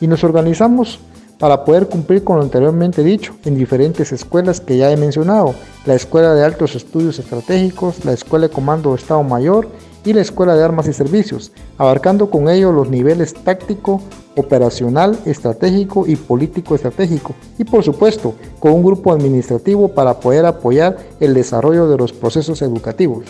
Y 0.00 0.06
nos 0.06 0.24
organizamos 0.24 0.98
para 1.38 1.64
poder 1.64 1.88
cumplir 1.88 2.24
con 2.24 2.36
lo 2.36 2.42
anteriormente 2.42 3.02
dicho 3.02 3.34
en 3.44 3.56
diferentes 3.56 4.12
escuelas 4.12 4.60
que 4.60 4.76
ya 4.76 4.90
he 4.90 4.96
mencionado, 4.96 5.54
la 5.86 5.94
Escuela 5.94 6.34
de 6.34 6.44
Altos 6.44 6.74
Estudios 6.74 7.18
Estratégicos, 7.18 8.04
la 8.04 8.12
Escuela 8.12 8.48
de 8.48 8.54
Comando 8.54 8.90
de 8.90 8.96
Estado 8.96 9.22
Mayor 9.22 9.68
y 10.04 10.12
la 10.12 10.20
Escuela 10.20 10.54
de 10.54 10.62
Armas 10.62 10.86
y 10.86 10.92
Servicios, 10.92 11.52
abarcando 11.78 12.30
con 12.30 12.48
ello 12.48 12.72
los 12.72 12.90
niveles 12.90 13.34
táctico, 13.34 14.02
operacional, 14.36 15.18
estratégico 15.24 16.06
y 16.06 16.16
político 16.16 16.74
estratégico, 16.74 17.34
y 17.58 17.64
por 17.64 17.82
supuesto 17.82 18.34
con 18.58 18.72
un 18.72 18.82
grupo 18.82 19.12
administrativo 19.12 19.88
para 19.88 20.20
poder 20.20 20.44
apoyar 20.44 20.96
el 21.20 21.34
desarrollo 21.34 21.88
de 21.88 21.96
los 21.96 22.12
procesos 22.12 22.60
educativos. 22.62 23.24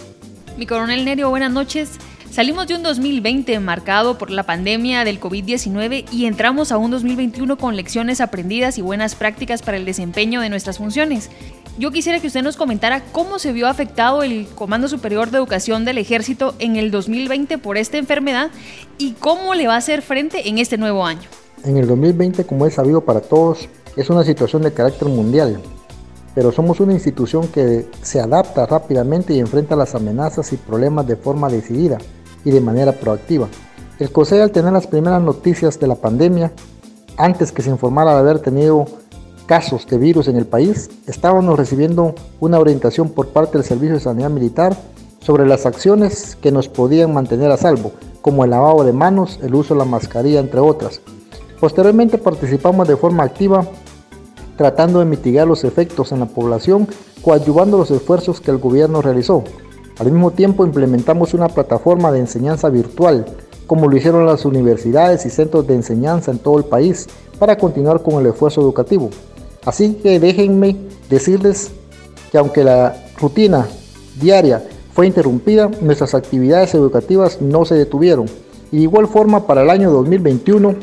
Mi 0.56 0.66
coronel 0.66 1.04
Nerio, 1.04 1.30
buenas 1.30 1.52
noches. 1.52 1.98
Salimos 2.34 2.66
de 2.66 2.74
un 2.74 2.82
2020 2.82 3.60
marcado 3.60 4.18
por 4.18 4.28
la 4.28 4.42
pandemia 4.42 5.04
del 5.04 5.20
COVID-19 5.20 6.06
y 6.10 6.26
entramos 6.26 6.72
a 6.72 6.78
un 6.78 6.90
2021 6.90 7.56
con 7.56 7.76
lecciones 7.76 8.20
aprendidas 8.20 8.76
y 8.76 8.82
buenas 8.82 9.14
prácticas 9.14 9.62
para 9.62 9.76
el 9.76 9.84
desempeño 9.84 10.40
de 10.40 10.48
nuestras 10.48 10.78
funciones. 10.78 11.30
Yo 11.78 11.92
quisiera 11.92 12.18
que 12.18 12.26
usted 12.26 12.42
nos 12.42 12.56
comentara 12.56 13.04
cómo 13.12 13.38
se 13.38 13.52
vio 13.52 13.68
afectado 13.68 14.24
el 14.24 14.48
Comando 14.56 14.88
Superior 14.88 15.30
de 15.30 15.36
Educación 15.38 15.84
del 15.84 15.96
Ejército 15.98 16.56
en 16.58 16.74
el 16.74 16.90
2020 16.90 17.56
por 17.58 17.76
esta 17.76 17.98
enfermedad 17.98 18.50
y 18.98 19.12
cómo 19.12 19.54
le 19.54 19.68
va 19.68 19.74
a 19.74 19.78
hacer 19.78 20.02
frente 20.02 20.48
en 20.48 20.58
este 20.58 20.76
nuevo 20.76 21.06
año. 21.06 21.28
En 21.62 21.76
el 21.76 21.86
2020, 21.86 22.46
como 22.46 22.66
es 22.66 22.74
sabido 22.74 23.02
para 23.02 23.20
todos, 23.20 23.68
es 23.96 24.10
una 24.10 24.24
situación 24.24 24.62
de 24.62 24.72
carácter 24.72 25.06
mundial, 25.06 25.60
pero 26.34 26.50
somos 26.50 26.80
una 26.80 26.94
institución 26.94 27.46
que 27.46 27.86
se 28.02 28.20
adapta 28.20 28.66
rápidamente 28.66 29.34
y 29.34 29.38
enfrenta 29.38 29.76
las 29.76 29.94
amenazas 29.94 30.52
y 30.52 30.56
problemas 30.56 31.06
de 31.06 31.14
forma 31.14 31.48
decidida 31.48 31.98
y 32.44 32.50
de 32.50 32.60
manera 32.60 32.92
proactiva. 32.92 33.48
El 33.98 34.10
COSE 34.10 34.42
al 34.42 34.50
tener 34.50 34.72
las 34.72 34.86
primeras 34.86 35.22
noticias 35.22 35.78
de 35.78 35.86
la 35.86 35.94
pandemia, 35.94 36.52
antes 37.16 37.52
que 37.52 37.62
se 37.62 37.70
informara 37.70 38.12
de 38.14 38.20
haber 38.20 38.40
tenido 38.40 38.86
casos 39.46 39.86
de 39.86 39.98
virus 39.98 40.28
en 40.28 40.36
el 40.36 40.46
país, 40.46 40.90
estábamos 41.06 41.56
recibiendo 41.56 42.14
una 42.40 42.58
orientación 42.58 43.10
por 43.10 43.28
parte 43.28 43.58
del 43.58 43.66
Servicio 43.66 43.94
de 43.94 44.00
Sanidad 44.00 44.30
Militar 44.30 44.76
sobre 45.20 45.46
las 45.46 45.64
acciones 45.64 46.36
que 46.40 46.50
nos 46.50 46.68
podían 46.68 47.14
mantener 47.14 47.50
a 47.50 47.56
salvo, 47.56 47.92
como 48.20 48.44
el 48.44 48.50
lavado 48.50 48.84
de 48.84 48.92
manos, 48.92 49.38
el 49.42 49.54
uso 49.54 49.74
de 49.74 49.78
la 49.78 49.84
mascarilla, 49.84 50.40
entre 50.40 50.60
otras. 50.60 51.00
Posteriormente 51.60 52.18
participamos 52.18 52.88
de 52.88 52.96
forma 52.96 53.22
activa 53.22 53.66
tratando 54.56 55.00
de 55.00 55.04
mitigar 55.04 55.46
los 55.46 55.64
efectos 55.64 56.12
en 56.12 56.20
la 56.20 56.26
población, 56.26 56.86
coadyuvando 57.22 57.78
los 57.78 57.90
esfuerzos 57.90 58.40
que 58.40 58.50
el 58.50 58.58
gobierno 58.58 59.02
realizó. 59.02 59.44
Al 59.98 60.10
mismo 60.10 60.32
tiempo 60.32 60.64
implementamos 60.66 61.34
una 61.34 61.48
plataforma 61.48 62.10
de 62.10 62.18
enseñanza 62.18 62.68
virtual, 62.68 63.26
como 63.66 63.88
lo 63.88 63.96
hicieron 63.96 64.26
las 64.26 64.44
universidades 64.44 65.24
y 65.24 65.30
centros 65.30 65.66
de 65.66 65.74
enseñanza 65.74 66.30
en 66.30 66.38
todo 66.38 66.58
el 66.58 66.64
país, 66.64 67.06
para 67.38 67.56
continuar 67.56 68.02
con 68.02 68.14
el 68.20 68.26
esfuerzo 68.26 68.60
educativo. 68.60 69.10
Así 69.64 69.94
que 69.94 70.18
déjenme 70.18 70.76
decirles 71.08 71.70
que 72.30 72.38
aunque 72.38 72.64
la 72.64 72.94
rutina 73.18 73.68
diaria 74.20 74.62
fue 74.92 75.06
interrumpida, 75.06 75.70
nuestras 75.80 76.14
actividades 76.14 76.74
educativas 76.74 77.40
no 77.40 77.64
se 77.64 77.76
detuvieron. 77.76 78.26
Y 78.72 78.78
de 78.78 78.82
igual 78.82 79.06
forma, 79.06 79.46
para 79.46 79.62
el 79.62 79.70
año 79.70 79.90
2021 79.90 80.74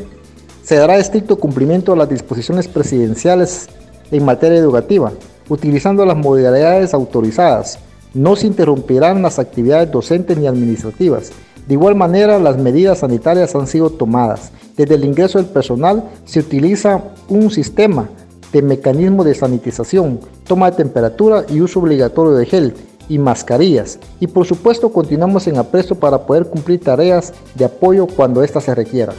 se 0.64 0.76
dará 0.76 0.98
estricto 0.98 1.38
cumplimiento 1.38 1.94
a 1.94 1.98
las 1.98 2.10
disposiciones 2.10 2.68
presidenciales 2.68 3.68
en 4.12 4.24
materia 4.24 4.58
educativa, 4.58 5.12
utilizando 5.50 6.06
las 6.06 6.16
modalidades 6.16 6.94
autorizadas. 6.94 7.80
No 8.14 8.36
se 8.36 8.48
interrumpirán 8.48 9.22
las 9.22 9.40
actividades 9.40 9.92
docentes 9.92 10.38
ni 10.38 10.48
administrativas. 10.48 11.32
De 11.68 11.76
igual 11.76 11.96
manera, 11.96 12.40
las 12.40 12.58
medidas 12.58 13.00
sanitarias 13.00 13.56
han 13.56 13.68
sido 13.68 13.90
tomadas. 13.90 14.52
Desde 14.76 14.96
el 14.96 15.06
ingreso 15.06 15.38
del 15.38 15.48
personal 15.48 16.04
se 16.26 16.40
utiliza 16.40 17.02
un 17.30 17.52
sistema 17.52 18.10
de 18.52 18.62
mecanismo 18.62 19.24
de 19.24 19.34
sanitización, 19.34 20.20
toma 20.46 20.72
de 20.72 20.78
temperatura 20.78 21.46
y 21.48 21.62
uso 21.62 21.80
obligatorio 21.80 22.34
de 22.34 22.46
gel 22.46 22.74
y 23.08 23.18
mascarillas. 23.18 24.00
Y 24.20 24.28
por 24.28 24.46
supuesto 24.46 24.92
continuamos 24.92 25.48
en 25.48 25.58
apresto 25.58 25.96
para 25.96 26.26
poder 26.26 26.48
cumplir 26.48 26.82
tareas 26.82 27.34
de 27.56 27.66
apoyo 27.66 28.08
cuando 28.08 28.44
éstas 28.44 28.66
se 28.66 28.76
requieran. 28.76 29.16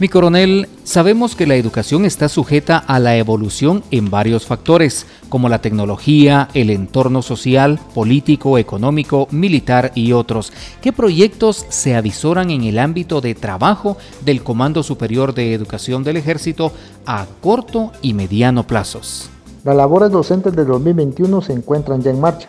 Mi 0.00 0.08
coronel, 0.08 0.68
sabemos 0.84 1.34
que 1.34 1.44
la 1.44 1.56
educación 1.56 2.04
está 2.04 2.28
sujeta 2.28 2.78
a 2.78 3.00
la 3.00 3.16
evolución 3.16 3.82
en 3.90 4.10
varios 4.10 4.46
factores, 4.46 5.08
como 5.28 5.48
la 5.48 5.60
tecnología, 5.60 6.48
el 6.54 6.70
entorno 6.70 7.20
social, 7.20 7.80
político, 7.96 8.58
económico, 8.58 9.26
militar 9.32 9.90
y 9.96 10.12
otros. 10.12 10.52
¿Qué 10.80 10.92
proyectos 10.92 11.66
se 11.68 11.96
avisoran 11.96 12.52
en 12.52 12.62
el 12.62 12.78
ámbito 12.78 13.20
de 13.20 13.34
trabajo 13.34 13.96
del 14.24 14.44
Comando 14.44 14.84
Superior 14.84 15.34
de 15.34 15.52
Educación 15.52 16.04
del 16.04 16.18
Ejército 16.18 16.70
a 17.04 17.26
corto 17.40 17.90
y 18.00 18.14
mediano 18.14 18.68
plazos? 18.68 19.28
Las 19.64 19.74
labores 19.74 20.12
docentes 20.12 20.54
del 20.54 20.68
2021 20.68 21.42
se 21.42 21.54
encuentran 21.54 22.02
ya 22.02 22.12
en 22.12 22.20
marcha. 22.20 22.48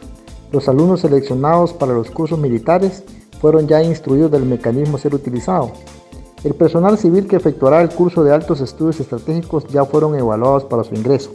Los 0.51 0.69
alumnos 0.69 1.01
seleccionados 1.01 1.73
para 1.73 1.93
los 1.93 2.12
cursos 2.12 2.38
militares 2.38 3.03
fueron 3.41 3.67
ya 3.67 3.81
instruidos 3.81 4.29
del 4.29 4.43
mecanismo 4.43 4.97
a 4.97 4.99
ser 4.99 5.15
utilizado 5.15 5.71
el 6.43 6.54
personal 6.54 6.97
civil 6.97 7.28
que 7.28 7.36
efectuará 7.36 7.82
el 7.82 7.89
curso 7.89 8.23
de 8.23 8.34
altos 8.34 8.62
estudios 8.62 8.99
estratégicos 8.99 9.67
ya 9.67 9.84
fueron 9.84 10.15
evaluados 10.15 10.63
para 10.63 10.84
su 10.84 10.95
ingreso. 10.95 11.32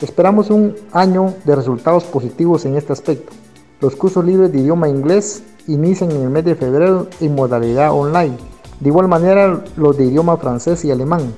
Esperamos 0.00 0.50
un 0.50 0.74
año 0.92 1.34
de 1.44 1.54
resultados 1.54 2.02
positivos 2.04 2.64
en 2.64 2.76
este 2.76 2.92
aspecto. 2.92 3.32
Los 3.80 3.94
cursos 3.94 4.24
libres 4.24 4.50
de 4.50 4.58
idioma 4.58 4.88
inglés 4.88 5.44
inician 5.68 6.10
en 6.10 6.22
el 6.22 6.30
mes 6.30 6.44
de 6.44 6.56
febrero 6.56 7.06
en 7.20 7.34
modalidad 7.36 7.92
online. 7.92 8.36
De 8.80 8.88
igual 8.88 9.06
manera 9.06 9.62
los 9.76 9.96
de 9.96 10.06
idioma 10.06 10.36
francés 10.36 10.84
y 10.84 10.90
alemán. 10.90 11.32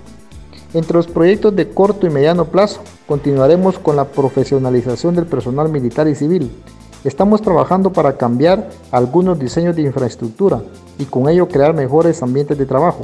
Entre 0.73 0.97
los 0.97 1.07
proyectos 1.07 1.55
de 1.55 1.69
corto 1.69 2.07
y 2.07 2.11
mediano 2.11 2.47
plazo, 2.47 2.81
continuaremos 3.07 3.79
con 3.79 3.97
la 3.97 4.07
profesionalización 4.07 5.15
del 5.15 5.27
personal 5.27 5.69
militar 5.69 6.09
y 6.09 6.15
civil. 6.15 6.51
Estamos 7.05 7.43
trabajando 7.43 7.93
para 7.93 8.17
cambiar 8.17 8.71
algunos 8.91 9.39
diseños 9.39 9.77
de 9.77 9.83
infraestructura 9.83 10.63
y 10.99 11.05
con 11.05 11.29
ello 11.29 11.49
crear 11.49 11.75
mejores 11.75 12.23
ambientes 12.23 12.57
de 12.57 12.65
trabajo. 12.65 13.03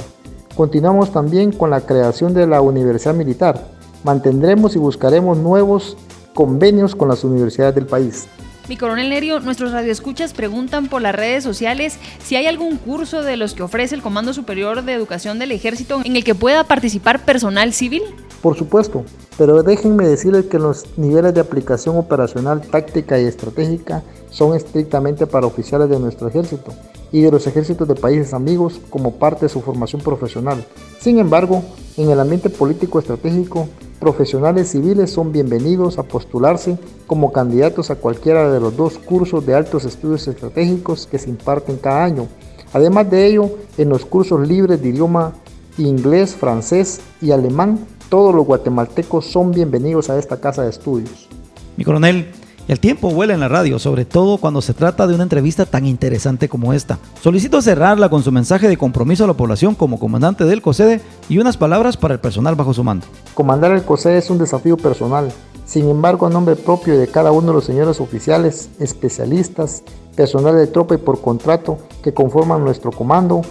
Continuamos 0.55 1.11
también 1.11 1.51
con 1.51 1.69
la 1.69 1.81
creación 1.81 2.33
de 2.33 2.47
la 2.47 2.61
Universidad 2.61 3.13
Militar. 3.13 3.63
Mantendremos 4.03 4.75
y 4.75 4.79
buscaremos 4.79 5.37
nuevos 5.37 5.97
convenios 6.33 6.95
con 6.95 7.09
las 7.09 7.23
universidades 7.23 7.75
del 7.75 7.85
país. 7.85 8.27
Mi 8.69 8.77
coronel 8.77 9.09
Nerio, 9.09 9.39
nuestros 9.39 9.71
radioescuchas 9.71 10.33
preguntan 10.33 10.87
por 10.87 11.01
las 11.01 11.15
redes 11.15 11.43
sociales 11.43 11.97
si 12.23 12.35
hay 12.35 12.45
algún 12.45 12.77
curso 12.77 13.23
de 13.23 13.35
los 13.35 13.53
que 13.53 13.63
ofrece 13.63 13.95
el 13.95 14.01
Comando 14.01 14.33
Superior 14.33 14.83
de 14.83 14.93
Educación 14.93 15.39
del 15.39 15.51
Ejército 15.51 16.01
en 16.03 16.15
el 16.15 16.23
que 16.23 16.35
pueda 16.35 16.63
participar 16.63 17.25
personal 17.25 17.73
civil. 17.73 18.03
Por 18.41 18.57
supuesto, 18.57 19.03
pero 19.37 19.61
déjenme 19.63 20.07
decirles 20.07 20.45
que 20.45 20.59
los 20.59 20.85
niveles 20.97 21.33
de 21.33 21.41
aplicación 21.41 21.97
operacional, 21.97 22.61
táctica 22.61 23.19
y 23.19 23.25
estratégica 23.25 24.03
son 24.29 24.55
estrictamente 24.55 25.27
para 25.27 25.47
oficiales 25.47 25.89
de 25.89 25.99
nuestro 25.99 26.27
ejército 26.27 26.73
y 27.11 27.21
de 27.21 27.31
los 27.31 27.47
ejércitos 27.47 27.87
de 27.87 27.95
países 27.95 28.33
amigos 28.33 28.79
como 28.89 29.15
parte 29.15 29.45
de 29.45 29.49
su 29.49 29.61
formación 29.61 30.01
profesional. 30.01 30.63
Sin 30.99 31.19
embargo, 31.19 31.63
en 31.97 32.09
el 32.09 32.19
ambiente 32.19 32.49
político 32.49 32.99
estratégico, 32.99 33.67
profesionales 34.01 34.71
civiles 34.71 35.11
son 35.11 35.31
bienvenidos 35.31 35.99
a 35.99 36.03
postularse 36.03 36.77
como 37.05 37.31
candidatos 37.31 37.91
a 37.91 37.95
cualquiera 37.95 38.51
de 38.51 38.59
los 38.59 38.75
dos 38.75 38.97
cursos 38.97 39.45
de 39.45 39.53
altos 39.53 39.85
estudios 39.85 40.27
estratégicos 40.27 41.05
que 41.05 41.19
se 41.19 41.29
imparten 41.29 41.77
cada 41.77 42.03
año. 42.03 42.27
Además 42.73 43.11
de 43.11 43.27
ello, 43.27 43.51
en 43.77 43.89
los 43.89 44.03
cursos 44.03 44.45
libres 44.45 44.81
de 44.81 44.89
idioma 44.89 45.33
inglés, 45.77 46.35
francés 46.35 46.99
y 47.21 47.29
alemán, 47.29 47.85
todos 48.09 48.33
los 48.33 48.45
guatemaltecos 48.47 49.27
son 49.27 49.51
bienvenidos 49.51 50.09
a 50.09 50.17
esta 50.17 50.41
casa 50.41 50.63
de 50.63 50.71
estudios. 50.71 51.29
Mi 51.77 51.85
coronel, 51.85 52.31
el 52.67 52.79
tiempo 52.79 53.09
vuela 53.11 53.33
en 53.33 53.39
la 53.39 53.47
radio, 53.47 53.79
sobre 53.79 54.05
todo 54.05 54.37
cuando 54.37 54.61
se 54.61 54.73
trata 54.73 55.07
de 55.07 55.15
una 55.15 55.23
entrevista 55.23 55.65
tan 55.65 55.85
interesante 55.85 56.47
como 56.47 56.73
esta. 56.73 56.99
Solicito 57.21 57.61
cerrarla 57.61 58.09
con 58.09 58.23
su 58.23 58.31
mensaje 58.31 58.67
de 58.67 58.77
compromiso 58.77 59.23
a 59.23 59.27
la 59.27 59.33
población 59.33 59.75
como 59.75 59.99
comandante 59.99 60.45
del 60.45 60.61
COSEDE 60.61 61.01
y 61.29 61.37
unas 61.39 61.57
palabras 61.57 61.97
para 61.97 62.13
el 62.13 62.19
personal 62.19 62.55
bajo 62.55 62.73
su 62.73 62.83
mando. 62.83 63.05
Comandar 63.33 63.71
el 63.71 63.83
COSEDE 63.83 64.19
es 64.19 64.29
un 64.29 64.37
desafío 64.37 64.77
personal. 64.77 65.31
Sin 65.65 65.89
embargo, 65.89 66.25
a 66.25 66.29
nombre 66.29 66.55
propio 66.55 66.97
de 66.97 67.07
cada 67.07 67.31
uno 67.31 67.47
de 67.47 67.53
los 67.53 67.65
señores 67.65 68.01
oficiales, 68.01 68.69
especialistas, 68.79 69.83
personal 70.15 70.55
de 70.55 70.67
tropa 70.67 70.95
y 70.95 70.97
por 70.97 71.21
contrato 71.21 71.77
que 72.03 72.13
conforman 72.13 72.63
nuestro 72.63 72.91
comando, 72.91 73.41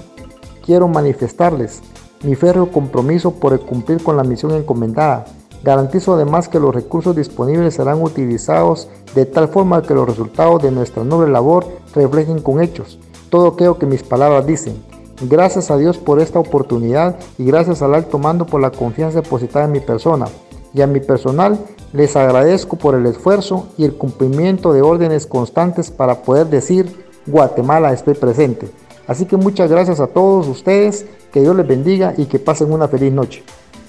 quiero 0.64 0.86
manifestarles 0.88 1.80
mi 2.22 2.34
férreo 2.34 2.70
compromiso 2.70 3.32
por 3.32 3.58
cumplir 3.60 4.02
con 4.02 4.16
la 4.16 4.24
misión 4.24 4.52
encomendada 4.52 5.24
Garantizo 5.62 6.14
además 6.14 6.48
que 6.48 6.60
los 6.60 6.74
recursos 6.74 7.14
disponibles 7.14 7.74
serán 7.74 8.02
utilizados 8.02 8.88
de 9.14 9.26
tal 9.26 9.48
forma 9.48 9.82
que 9.82 9.94
los 9.94 10.08
resultados 10.08 10.62
de 10.62 10.70
nuestra 10.70 11.04
noble 11.04 11.30
labor 11.30 11.66
reflejen 11.94 12.40
con 12.40 12.62
hechos 12.62 12.98
todo 13.30 13.46
aquello 13.48 13.78
que 13.78 13.86
mis 13.86 14.02
palabras 14.02 14.46
dicen. 14.46 14.74
Gracias 15.22 15.70
a 15.70 15.76
Dios 15.76 15.98
por 15.98 16.20
esta 16.20 16.38
oportunidad 16.38 17.16
y 17.38 17.44
gracias 17.44 17.80
al 17.80 17.94
alto 17.94 18.18
mando 18.18 18.46
por 18.46 18.60
la 18.60 18.70
confianza 18.70 19.20
depositada 19.20 19.66
en 19.66 19.72
mi 19.72 19.80
persona. 19.80 20.26
Y 20.74 20.82
a 20.82 20.86
mi 20.86 21.00
personal 21.00 21.58
les 21.92 22.16
agradezco 22.16 22.76
por 22.76 22.94
el 22.94 23.06
esfuerzo 23.06 23.68
y 23.76 23.84
el 23.84 23.94
cumplimiento 23.94 24.72
de 24.72 24.82
órdenes 24.82 25.26
constantes 25.26 25.90
para 25.90 26.22
poder 26.22 26.46
decir 26.48 27.04
Guatemala 27.26 27.92
estoy 27.92 28.14
presente. 28.14 28.68
Así 29.06 29.26
que 29.26 29.36
muchas 29.36 29.70
gracias 29.70 30.00
a 30.00 30.06
todos 30.06 30.46
ustedes, 30.46 31.06
que 31.32 31.40
Dios 31.40 31.56
les 31.56 31.66
bendiga 31.66 32.14
y 32.16 32.26
que 32.26 32.38
pasen 32.38 32.72
una 32.72 32.88
feliz 32.88 33.12
noche. 33.12 33.42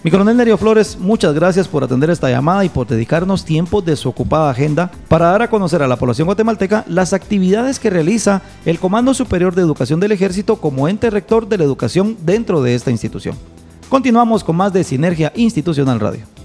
Mi 0.03 0.09
coronel 0.09 0.35
Nerio 0.35 0.57
Flores, 0.57 0.97
muchas 0.99 1.35
gracias 1.35 1.67
por 1.67 1.83
atender 1.83 2.09
esta 2.09 2.27
llamada 2.27 2.65
y 2.65 2.69
por 2.69 2.87
dedicarnos 2.87 3.45
tiempo 3.45 3.83
de 3.83 3.95
su 3.95 4.09
ocupada 4.09 4.49
agenda 4.49 4.89
para 5.07 5.27
dar 5.27 5.43
a 5.43 5.49
conocer 5.51 5.83
a 5.83 5.87
la 5.87 5.95
población 5.95 6.25
guatemalteca 6.25 6.83
las 6.87 7.13
actividades 7.13 7.77
que 7.77 7.91
realiza 7.91 8.41
el 8.65 8.79
Comando 8.79 9.13
Superior 9.13 9.53
de 9.53 9.61
Educación 9.61 9.99
del 9.99 10.11
Ejército 10.11 10.55
como 10.55 10.87
ente 10.87 11.11
rector 11.11 11.47
de 11.47 11.59
la 11.59 11.65
educación 11.65 12.17
dentro 12.25 12.63
de 12.63 12.73
esta 12.73 12.89
institución. 12.89 13.35
Continuamos 13.89 14.43
con 14.43 14.55
más 14.55 14.73
de 14.73 14.83
Sinergia 14.83 15.31
Institucional 15.35 15.99
Radio. 15.99 16.40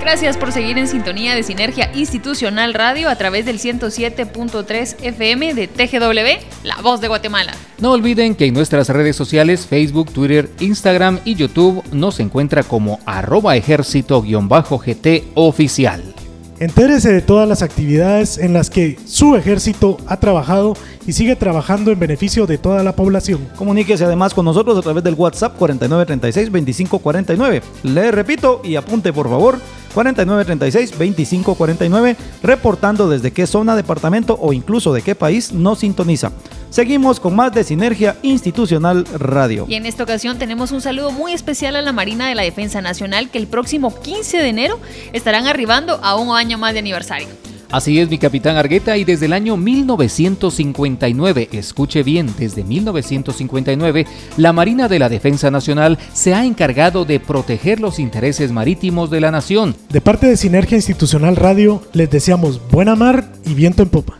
Gracias 0.00 0.38
por 0.38 0.50
seguir 0.50 0.78
en 0.78 0.88
sintonía 0.88 1.34
de 1.34 1.42
Sinergia 1.42 1.90
Institucional 1.94 2.72
Radio 2.72 3.10
a 3.10 3.16
través 3.16 3.44
del 3.44 3.58
107.3 3.58 4.96
FM 5.02 5.52
de 5.54 5.68
TGW, 5.68 6.42
La 6.64 6.76
Voz 6.82 7.02
de 7.02 7.08
Guatemala. 7.08 7.52
No 7.78 7.92
olviden 7.92 8.34
que 8.34 8.46
en 8.46 8.54
nuestras 8.54 8.88
redes 8.88 9.14
sociales, 9.14 9.66
Facebook, 9.66 10.10
Twitter, 10.10 10.48
Instagram 10.58 11.20
y 11.26 11.34
YouTube 11.34 11.84
nos 11.92 12.18
encuentra 12.18 12.62
como 12.62 12.98
arroba 13.04 13.56
ejército-gt 13.56 15.24
oficial. 15.34 16.14
Entérese 16.60 17.10
de 17.10 17.22
todas 17.22 17.48
las 17.48 17.62
actividades 17.62 18.36
en 18.36 18.52
las 18.52 18.68
que 18.68 18.98
su 19.06 19.34
ejército 19.34 19.96
ha 20.06 20.18
trabajado 20.18 20.74
y 21.06 21.14
sigue 21.14 21.34
trabajando 21.34 21.90
en 21.90 21.98
beneficio 21.98 22.46
de 22.46 22.58
toda 22.58 22.82
la 22.82 22.94
población. 22.94 23.48
Comuníquese 23.56 24.04
además 24.04 24.34
con 24.34 24.44
nosotros 24.44 24.76
a 24.76 24.82
través 24.82 25.02
del 25.02 25.14
WhatsApp 25.14 25.58
4936-2549. 25.58 27.62
Le 27.84 28.10
repito 28.10 28.60
y 28.62 28.76
apunte 28.76 29.10
por 29.10 29.30
favor 29.30 29.58
4936-2549, 29.94 32.16
reportando 32.42 33.08
desde 33.08 33.32
qué 33.32 33.46
zona, 33.46 33.74
departamento 33.74 34.36
o 34.38 34.52
incluso 34.52 34.92
de 34.92 35.00
qué 35.00 35.14
país 35.14 35.54
nos 35.54 35.78
sintoniza. 35.78 36.32
Seguimos 36.70 37.18
con 37.18 37.34
más 37.34 37.52
de 37.52 37.64
Sinergia 37.64 38.16
Institucional 38.22 39.04
Radio. 39.18 39.66
Y 39.68 39.74
en 39.74 39.86
esta 39.86 40.04
ocasión 40.04 40.38
tenemos 40.38 40.70
un 40.70 40.80
saludo 40.80 41.10
muy 41.10 41.32
especial 41.32 41.74
a 41.74 41.82
la 41.82 41.90
Marina 41.92 42.28
de 42.28 42.36
la 42.36 42.42
Defensa 42.42 42.80
Nacional 42.80 43.28
que 43.28 43.38
el 43.38 43.48
próximo 43.48 44.00
15 44.00 44.38
de 44.38 44.48
enero 44.48 44.78
estarán 45.12 45.48
arribando 45.48 45.98
a 46.02 46.14
un 46.14 46.36
año 46.36 46.58
más 46.58 46.72
de 46.72 46.78
aniversario. 46.78 47.26
Así 47.72 47.98
es, 47.98 48.08
mi 48.08 48.18
capitán 48.18 48.56
Argueta, 48.56 48.96
y 48.96 49.04
desde 49.04 49.26
el 49.26 49.32
año 49.32 49.56
1959, 49.56 51.48
escuche 51.52 52.04
bien, 52.04 52.32
desde 52.38 52.62
1959, 52.62 54.06
la 54.36 54.52
Marina 54.52 54.86
de 54.88 54.98
la 55.00 55.08
Defensa 55.08 55.50
Nacional 55.50 55.98
se 56.12 56.34
ha 56.34 56.44
encargado 56.44 57.04
de 57.04 57.18
proteger 57.18 57.80
los 57.80 57.98
intereses 57.98 58.52
marítimos 58.52 59.10
de 59.10 59.20
la 59.20 59.30
nación. 59.32 59.76
De 59.88 60.00
parte 60.00 60.26
de 60.26 60.36
Sinergia 60.36 60.76
Institucional 60.76 61.34
Radio, 61.36 61.82
les 61.92 62.10
deseamos 62.10 62.60
buena 62.70 62.94
mar 62.94 63.32
y 63.44 63.54
viento 63.54 63.82
en 63.82 63.88
popa. 63.88 64.19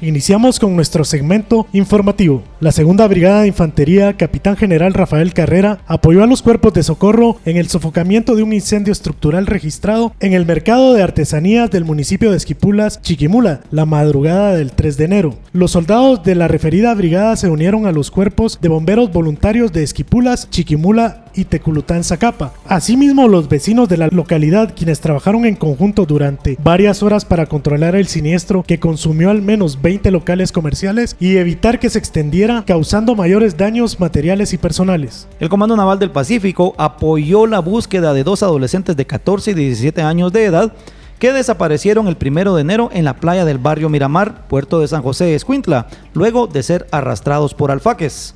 Iniciamos 0.00 0.58
con 0.58 0.74
nuestro 0.74 1.04
segmento 1.04 1.66
informativo. 1.72 2.42
La 2.60 2.72
segunda 2.72 3.06
brigada 3.06 3.42
de 3.42 3.48
infantería, 3.48 4.16
capitán 4.16 4.56
general 4.56 4.92
Rafael 4.92 5.32
Carrera, 5.32 5.78
apoyó 5.86 6.22
a 6.22 6.26
los 6.26 6.42
cuerpos 6.42 6.74
de 6.74 6.82
socorro 6.82 7.36
en 7.44 7.56
el 7.56 7.68
sofocamiento 7.68 8.34
de 8.34 8.42
un 8.42 8.52
incendio 8.52 8.92
estructural 8.92 9.46
registrado 9.46 10.12
en 10.20 10.32
el 10.32 10.46
mercado 10.46 10.94
de 10.94 11.02
artesanías 11.02 11.70
del 11.70 11.84
municipio 11.84 12.30
de 12.30 12.36
Esquipulas, 12.36 13.00
Chiquimula, 13.02 13.60
la 13.70 13.86
madrugada 13.86 14.54
del 14.54 14.72
3 14.72 14.96
de 14.96 15.04
enero. 15.04 15.34
Los 15.52 15.70
soldados 15.70 16.22
de 16.22 16.34
la 16.34 16.48
referida 16.48 16.92
brigada 16.94 17.36
se 17.36 17.48
unieron 17.48 17.86
a 17.86 17.92
los 17.92 18.10
cuerpos 18.10 18.58
de 18.60 18.68
bomberos 18.68 19.12
voluntarios 19.12 19.72
de 19.72 19.84
Esquipulas, 19.84 20.50
Chiquimula 20.50 21.23
y 21.34 21.44
Teculután 21.44 22.04
Zacapa. 22.04 22.52
Asimismo, 22.66 23.28
los 23.28 23.48
vecinos 23.48 23.88
de 23.88 23.96
la 23.96 24.08
localidad, 24.08 24.74
quienes 24.74 25.00
trabajaron 25.00 25.44
en 25.44 25.56
conjunto 25.56 26.06
durante 26.06 26.56
varias 26.62 27.02
horas 27.02 27.24
para 27.24 27.46
controlar 27.46 27.96
el 27.96 28.06
siniestro 28.06 28.62
que 28.62 28.80
consumió 28.80 29.30
al 29.30 29.42
menos 29.42 29.80
20 29.82 30.10
locales 30.10 30.52
comerciales 30.52 31.16
y 31.20 31.36
evitar 31.36 31.78
que 31.78 31.90
se 31.90 31.98
extendiera, 31.98 32.64
causando 32.66 33.14
mayores 33.14 33.56
daños 33.56 34.00
materiales 34.00 34.52
y 34.52 34.58
personales. 34.58 35.28
El 35.40 35.48
Comando 35.48 35.76
Naval 35.76 35.98
del 35.98 36.10
Pacífico 36.10 36.74
apoyó 36.78 37.46
la 37.46 37.60
búsqueda 37.60 38.14
de 38.14 38.24
dos 38.24 38.42
adolescentes 38.42 38.96
de 38.96 39.06
14 39.06 39.52
y 39.52 39.54
17 39.54 40.02
años 40.02 40.32
de 40.32 40.44
edad 40.44 40.72
que 41.18 41.32
desaparecieron 41.32 42.08
el 42.08 42.16
primero 42.16 42.54
de 42.54 42.62
enero 42.62 42.90
en 42.92 43.04
la 43.04 43.16
playa 43.16 43.44
del 43.44 43.58
barrio 43.58 43.88
Miramar, 43.88 44.46
puerto 44.48 44.80
de 44.80 44.88
San 44.88 45.02
José 45.02 45.34
Escuintla, 45.34 45.86
luego 46.12 46.46
de 46.46 46.62
ser 46.62 46.86
arrastrados 46.90 47.54
por 47.54 47.70
alfaques. 47.70 48.34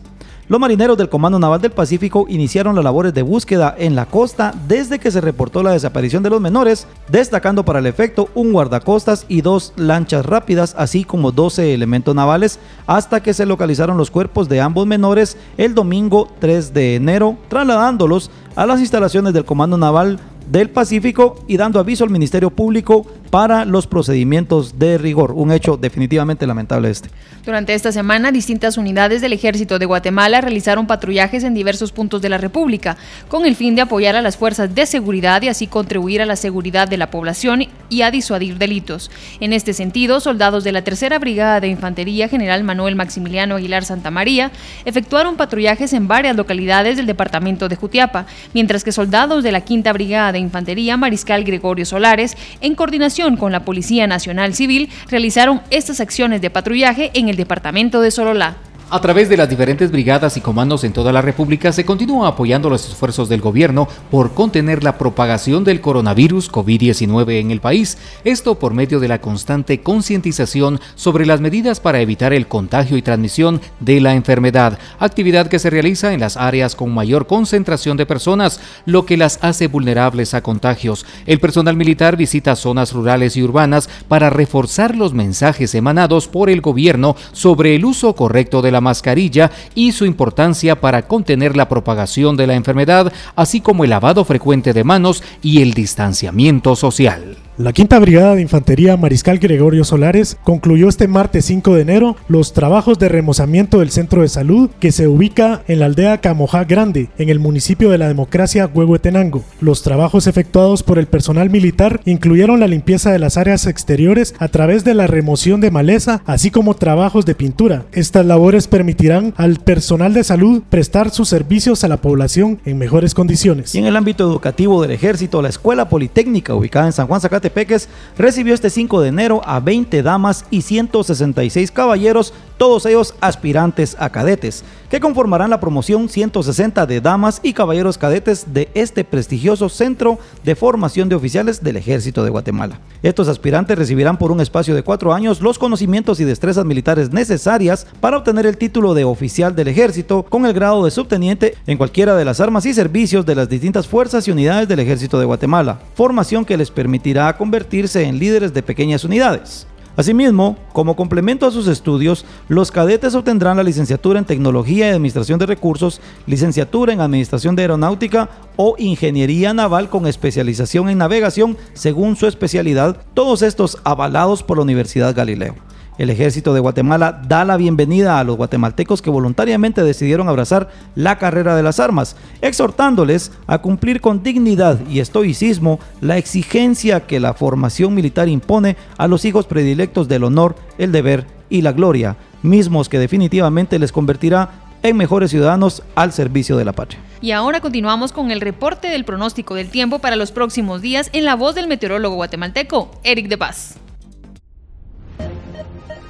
Los 0.49 0.59
marineros 0.59 0.97
del 0.97 1.11
Comando 1.11 1.39
Naval 1.39 1.61
del 1.61 1.73
Pacífico 1.73 2.25
iniciaron 2.27 2.75
las 2.75 2.83
labores 2.83 3.13
de 3.13 3.21
búsqueda 3.21 3.75
en 3.77 3.95
la 3.95 4.07
costa 4.07 4.55
desde 4.67 4.99
que 4.99 5.11
se 5.11 5.21
reportó 5.21 5.63
la 5.63 5.73
desaparición 5.73 6.23
de 6.23 6.31
los 6.31 6.41
menores, 6.41 6.87
destacando 7.11 7.67
para 7.67 7.81
el 7.81 7.87
efecto 7.87 8.31
un 8.35 8.55
guardacostas 8.55 9.27
y 9.29 9.43
dos 9.43 9.75
lanchas 9.77 10.25
rápidas, 10.25 10.75
así 10.79 11.05
como 11.05 11.33
12 11.33 11.75
elementos 11.75 12.15
navales, 12.15 12.59
hasta 12.87 13.23
que 13.23 13.35
se 13.35 13.45
localizaron 13.45 13.99
los 13.99 14.11
cuerpos 14.11 14.49
de 14.49 14.63
ambos 14.63 14.87
menores 14.87 15.37
el 15.59 15.75
domingo 15.75 16.29
3 16.39 16.73
de 16.73 16.95
enero, 16.95 17.37
trasladándolos 17.49 18.31
a 18.57 18.65
las 18.65 18.81
instalaciones 18.81 19.35
del 19.35 19.45
Comando 19.45 19.77
Naval 19.77 20.19
del 20.51 20.71
Pacífico 20.71 21.37
y 21.47 21.59
dando 21.59 21.79
aviso 21.79 22.05
al 22.05 22.11
Ministerio 22.11 22.49
Público 22.49 23.05
para 23.31 23.65
los 23.65 23.87
procedimientos 23.87 24.79
de 24.79 24.99
rigor. 24.99 25.33
Un 25.33 25.53
hecho 25.53 25.77
definitivamente 25.77 26.47
lamentable 26.47 26.91
este. 26.91 27.11
Durante 27.45 27.75
esta 27.75 27.93
semana, 27.93 28.31
distintas 28.31 28.77
unidades 28.77 29.21
del 29.21 29.33
Ejército 29.33 29.79
de 29.79 29.87
Guatemala 29.87 30.41
realizaron 30.41 30.87
patrullajes 30.87 31.45
en 31.45 31.55
diversos 31.55 31.93
puntos 31.93 32.21
de 32.21 32.29
la 32.29 32.39
República, 32.39 32.97
con 33.29 33.47
el 33.47 33.57
fin 33.57 33.75
de 33.75 33.83
apoyar 33.83 34.17
a 34.17 34.23
las 34.23 34.37
fuerzas 34.37 34.75
de 34.75 34.87
seguridad 34.87 35.41
y 35.43 35.49
así 35.49 35.67
contribuir 35.67 36.21
a 36.21 36.27
la 36.27 36.37
seguridad 36.37 36.89
de 36.89 36.99
la 36.99 37.11
población 37.11 37.67
y 37.89 38.03
a 38.03 38.11
disuadir 38.11 38.59
delitos. 38.59 39.11
En 39.41 39.53
este 39.53 39.73
sentido, 39.73 40.21
soldados 40.21 40.65
de 40.65 40.73
la 40.73 40.83
Tercera 40.83 41.19
Brigada 41.19 41.61
de 41.61 41.69
Infantería 41.69 42.29
General 42.29 42.63
Manuel 42.65 42.97
Maximiliano 42.97 43.57
Aguilar 43.57 43.85
Santa 43.85 44.11
María 44.11 44.51
efectuaron 44.85 45.37
patrullajes 45.37 45.93
en 45.93 46.09
varias 46.09 46.37
localidades 46.37 46.97
del 46.97 47.07
departamento 47.07 47.69
de 47.69 47.77
Jutiapa, 47.77 48.27
mientras 48.53 48.85
que 48.85 48.93
soldados 48.93 49.43
de 49.43 49.53
la 49.53 49.63
Quinta 49.63 49.93
Brigada 49.93 50.33
de 50.33 50.39
Infantería 50.39 50.97
Mariscal 50.97 51.45
Gregorio 51.45 51.87
Solares, 51.87 52.37
en 52.61 52.75
coordinación 52.75 53.18
con 53.37 53.51
la 53.51 53.65
Policía 53.65 54.07
Nacional 54.07 54.55
Civil, 54.55 54.91
realizaron 55.09 55.61
estas 55.71 56.01
acciones 56.01 56.41
de 56.41 56.51
patrullaje 56.51 57.11
en 57.15 57.29
el 57.29 57.37
departamento 57.37 58.01
de 58.01 58.13
Sololá. 58.13 58.57
A 58.91 59.03
través 59.03 59.29
de 59.29 59.37
las 59.37 59.51
diferentes 59.51 59.91
brigadas 59.91 60.39
y 60.39 60.41
comandos 60.41 60.83
en 60.83 60.95
toda 60.95 61.13
la 61.13 61.21
República 61.21 61.73
se 61.73 61.85
continúa 61.85 62.27
apoyando 62.27 62.71
los 62.71 62.89
esfuerzos 62.89 63.29
del 63.29 63.43
gobierno 63.43 63.87
por 64.11 64.33
contener 64.33 64.83
la 64.83 64.97
propagación 64.97 65.63
del 65.63 65.83
coronavirus 65.83 66.51
COVID-19 66.51 67.39
en 67.39 67.51
el 67.51 67.61
país, 67.61 67.99
esto 68.25 68.59
por 68.59 68.73
medio 68.73 68.99
de 68.99 69.09
la 69.09 69.21
constante 69.21 69.83
concientización 69.83 70.81
sobre 70.95 71.27
las 71.27 71.43
medidas 71.43 71.81
para 71.81 72.01
evitar 72.01 72.33
el 72.33 72.49
contagio 72.49 72.97
y 72.97 73.03
transmisión 73.03 73.61
de 73.79 74.01
la 74.01 74.15
enfermedad, 74.15 74.79
actividad 74.99 75.49
que 75.49 75.59
se 75.59 75.69
realiza 75.69 76.15
en 76.15 76.21
las 76.21 76.39
áreas 76.39 76.75
con 76.75 76.95
mayor 76.95 77.27
concentración 77.27 77.99
de 77.99 78.07
personas, 78.07 78.59
lo 78.87 79.05
que 79.05 79.19
las 79.19 79.39
hace 79.43 79.67
vulnerables 79.67 80.33
a 80.33 80.43
contagios. 80.43 81.05
El 81.27 81.41
personal 81.41 81.77
militar 81.77 82.17
visita 82.17 82.57
zonas 82.57 82.95
rurales 82.95 83.37
y 83.37 83.43
urbanas 83.43 83.91
para 84.09 84.31
reforzar 84.31 84.97
los 84.97 85.13
mensajes 85.13 85.75
emanados 85.75 86.27
por 86.27 86.49
el 86.49 86.63
gobierno 86.63 87.17
sobre 87.33 87.75
el 87.75 87.85
uso 87.85 88.15
correcto 88.15 88.63
de 88.63 88.73
la 88.73 88.78
mascarilla 88.81 89.51
y 89.75 89.93
su 89.93 90.05
importancia 90.05 90.81
para 90.81 91.03
contener 91.03 91.57
la 91.57 91.69
propagación 91.69 92.37
de 92.37 92.47
la 92.47 92.55
enfermedad, 92.55 93.13
así 93.37 93.61
como 93.61 93.85
el 93.85 93.91
lavado 93.91 94.25
frecuente 94.25 94.73
de 94.73 94.85
manos 94.85 95.23
y 95.43 95.63
el 95.63 95.75
distanciamiento 95.75 96.77
social. 96.77 97.48
La 97.59 97.73
Quinta 97.73 97.99
Brigada 97.99 98.37
de 98.37 98.43
Infantería 98.43 98.97
Mariscal 98.97 99.41
Gregorio 99.41 99.83
Solares 99.83 100.37
concluyó 100.45 100.89
este 100.89 101.09
martes 101.09 101.47
5 101.47 101.75
de 101.75 101.83
enero 101.83 102.17
los 102.29 102.53
trabajos 102.53 103.01
de 103.01 103.09
remozamiento 103.09 103.81
del 103.81 103.91
centro 103.91 104.23
de 104.23 104.29
salud 104.29 104.71
que 104.79 104.93
se 104.93 105.09
ubica 105.09 105.65
en 105.67 105.81
la 105.81 105.87
aldea 105.87 106.21
Camojá 106.21 106.63
Grande, 106.63 107.11
en 107.19 107.31
el 107.31 107.41
municipio 107.41 107.91
de 107.91 107.99
la 107.99 108.07
democracia 108.07 108.71
Huehuetenango. 108.73 109.43
Los 109.61 109.83
trabajos 109.83 110.29
efectuados 110.29 110.85
por 110.85 111.01
el 111.01 111.09
personal 111.09 111.51
militar 111.51 112.01
incluyeron 112.05 112.61
la 112.61 112.69
limpieza 112.69 113.11
de 113.11 113.19
las 113.19 113.37
áreas 113.37 113.67
exteriores 113.67 114.37
a 114.39 114.47
través 114.47 114.85
de 114.85 114.95
la 114.95 115.09
remoción 115.09 115.61
de 115.61 115.73
maleza, 115.73 116.23
así 116.27 116.53
como 116.53 116.75
trabajos 116.75 117.27
de 117.27 117.35
pintura. 117.35 117.87
Estas 117.91 118.25
labores 118.25 118.69
permitirán 118.69 119.35
al 119.37 119.59
personal 119.59 120.15
de 120.15 120.23
salud 120.23 120.63
prestar 120.71 121.11
sus 121.11 121.29
servicios 121.29 121.83
a 121.83 121.89
la 121.89 121.97
población 121.97 122.61
en 122.65 122.79
mejores 122.79 123.15
condiciones. 123.15 123.75
Y 123.75 123.79
en 123.79 123.87
el 123.87 123.97
ámbito 123.97 124.23
educativo 124.31 124.81
del 124.81 124.93
ejército, 124.93 125.43
la 125.43 125.49
Escuela 125.49 125.89
Politécnica, 125.89 126.55
ubicada 126.55 126.87
en 126.87 126.93
San 126.93 127.09
Juan 127.09 127.21
Zacate, 127.21 127.48
Peques 127.51 127.89
recibió 128.17 128.55
este 128.55 128.71
5 128.71 129.01
de 129.01 129.09
enero 129.09 129.43
a 129.45 129.61
20 129.61 130.03
damas 130.03 130.45
y 130.51 130.63
166 130.63 131.71
caballeros, 131.71 132.33
todos 132.59 132.85
ellos 132.85 133.15
aspirantes 133.21 133.97
a 133.99 134.11
cadetes, 134.11 134.65
que 134.91 135.01
conformarán 135.01 135.51
la 135.51 135.61
promoción 135.61 136.09
160 136.09 136.87
de 136.87 137.01
damas 137.01 137.41
y 137.43 137.53
caballeros 137.53 137.97
cadetes 137.97 138.53
de 138.53 138.69
este 138.75 139.05
prestigioso 139.05 139.69
centro 139.69 140.19
de 140.45 140.57
formación 140.57 141.09
de 141.09 141.15
oficiales 141.15 141.63
del 141.63 141.77
Ejército 141.77 142.25
de 142.25 142.31
Guatemala. 142.31 142.81
Estos 143.03 143.29
aspirantes 143.29 143.79
recibirán 143.79 144.19
por 144.19 144.33
un 144.33 144.41
espacio 144.41 144.75
de 144.75 144.83
cuatro 144.83 145.15
años 145.15 145.41
los 145.41 145.59
conocimientos 145.59 146.21
y 146.21 146.25
destrezas 146.25 146.65
militares 146.65 147.13
necesarias 147.13 147.87
para 148.01 148.19
obtener 148.19 148.47
el 148.47 148.59
título 148.59 148.95
de 148.95 149.05
oficial 149.05 149.55
del 149.55 149.69
Ejército 149.69 150.25
con 150.25 150.45
el 150.45 150.53
grado 150.53 150.85
de 150.85 150.91
subteniente 150.91 151.55
en 151.67 151.79
cualquiera 151.79 152.17
de 152.17 152.25
las 152.25 152.41
armas 152.41 152.67
y 152.67 152.75
servicios 152.75 153.25
de 153.25 153.37
las 153.37 153.49
distintas 153.49 153.87
fuerzas 153.87 154.27
y 154.27 154.33
unidades 154.33 154.67
del 154.67 154.81
Ejército 154.81 155.19
de 155.19 155.27
Guatemala, 155.27 155.79
formación 155.95 156.45
que 156.45 156.57
les 156.57 156.71
permitirá 156.71 157.37
convertirse 157.37 158.03
en 158.03 158.19
líderes 158.19 158.53
de 158.53 158.63
pequeñas 158.63 159.05
unidades. 159.05 159.67
Asimismo, 159.99 160.57
como 160.73 160.95
complemento 160.95 161.45
a 161.45 161.51
sus 161.51 161.67
estudios, 161.67 162.25
los 162.47 162.71
cadetes 162.71 163.17
obtendrán 163.17 163.57
la 163.57 163.65
licenciatura 163.65 164.21
en 164.21 164.25
Tecnología 164.25 164.87
y 164.87 164.91
Administración 164.91 165.41
de 165.41 165.47
Recursos, 165.47 166.01
licenciatura 166.25 166.93
en 166.93 167.01
Administración 167.01 167.57
de 167.57 167.63
Aeronáutica 167.63 168.29
o 168.55 168.77
Ingeniería 168.79 169.53
Naval 169.53 169.91
con 169.91 170.07
especialización 170.07 170.89
en 170.89 170.99
navegación 170.99 171.57
según 171.73 172.15
su 172.15 172.29
especialidad, 172.29 172.97
todos 173.13 173.43
estos 173.43 173.79
avalados 173.83 174.45
por 174.45 174.59
la 174.59 174.63
Universidad 174.63 175.17
Galileo. 175.17 175.57
El 175.99 176.11
ejército 176.11 176.55
de 176.55 176.61
Guatemala 176.61 177.21
da 177.27 177.45
la 177.45 177.57
bienvenida 177.57 178.21
a 178.21 178.25
los 178.25 178.37
guatemaltecos 178.37 179.03
que 179.03 179.11
voluntariamente 179.11 179.83
decidieron 179.83 180.29
abrazar 180.29 180.69
la 180.95 181.19
carrera 181.19 181.57
de 181.57 181.65
las 181.65 181.81
armas, 181.81 182.15
exhortándoles 182.41 183.33
a 183.49 183.59
cumplir 183.59 184.01
con 184.01 184.23
dignidad 184.23 184.79
y 184.89 185.01
estoicismo 185.01 185.81
la 186.01 186.17
exigencia 186.17 187.01
que 187.01 187.19
la 187.19 187.35
formación 187.35 187.95
militar 187.95 188.29
impone 188.29 188.77
a 188.97 189.09
los 189.09 189.25
hijos 189.25 189.47
predilectos 189.47 190.07
del 190.07 190.23
honor, 190.23 190.55
el 190.79 190.93
deber 190.93 191.27
y 191.51 191.63
la 191.63 191.73
gloria, 191.73 192.17
mismos 192.43 192.89
que 192.89 193.01
definitivamente 193.01 193.81
les 193.81 193.91
convertirá 193.91 194.51
en 194.85 194.97
mejores 194.97 195.33
ciudadanos 195.33 195.83
al 195.97 196.13
servicio 196.13 196.57
de 196.57 196.65
la 196.65 196.75
patria. 196.75 197.01
Y 197.21 197.33
ahora 197.33 197.61
continuamos 197.61 198.13
con 198.13 198.31
el 198.31 198.41
reporte 198.41 198.87
del 198.87 199.05
pronóstico 199.05 199.57
del 199.57 199.71
tiempo 199.71 199.99
para 199.99 200.15
los 200.15 200.31
próximos 200.31 200.81
días 200.81 201.11
en 201.13 201.25
la 201.25 201.35
voz 201.35 201.57
del 201.57 201.67
meteorólogo 201.67 202.15
guatemalteco, 202.15 202.93
Eric 203.03 203.27
de 203.27 203.39
Paz. 203.39 203.79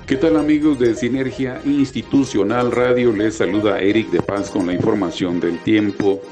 ¿Qué 0.08 0.16
tal 0.16 0.38
amigos 0.38 0.78
de 0.78 0.94
Sinergia 0.94 1.60
Institucional 1.66 2.72
Radio? 2.72 3.12
Les 3.12 3.34
saluda 3.34 3.78
Eric 3.78 4.08
de 4.08 4.22
Paz 4.22 4.48
con 4.48 4.66
la 4.66 4.72
información 4.72 5.38
del 5.38 5.58
tiempo. 5.58 6.22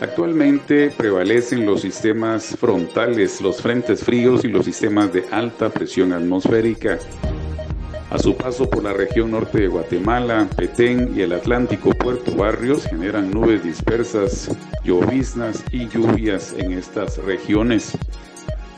Actualmente 0.00 0.90
prevalecen 0.90 1.64
los 1.64 1.82
sistemas 1.82 2.56
frontales, 2.58 3.40
los 3.40 3.62
frentes 3.62 4.02
fríos 4.02 4.44
y 4.44 4.48
los 4.48 4.64
sistemas 4.64 5.12
de 5.12 5.24
alta 5.30 5.70
presión 5.70 6.12
atmosférica. 6.12 6.98
A 8.10 8.18
su 8.18 8.36
paso 8.36 8.68
por 8.68 8.82
la 8.82 8.92
región 8.92 9.30
norte 9.30 9.60
de 9.60 9.68
Guatemala, 9.68 10.48
Petén 10.56 11.12
y 11.16 11.20
el 11.20 11.32
Atlántico 11.32 11.90
Puerto 11.90 12.34
Barrios 12.34 12.88
generan 12.88 13.30
nubes 13.30 13.62
dispersas, 13.62 14.50
lloviznas 14.82 15.62
y 15.70 15.86
lluvias 15.86 16.56
en 16.58 16.72
estas 16.72 17.18
regiones. 17.18 17.96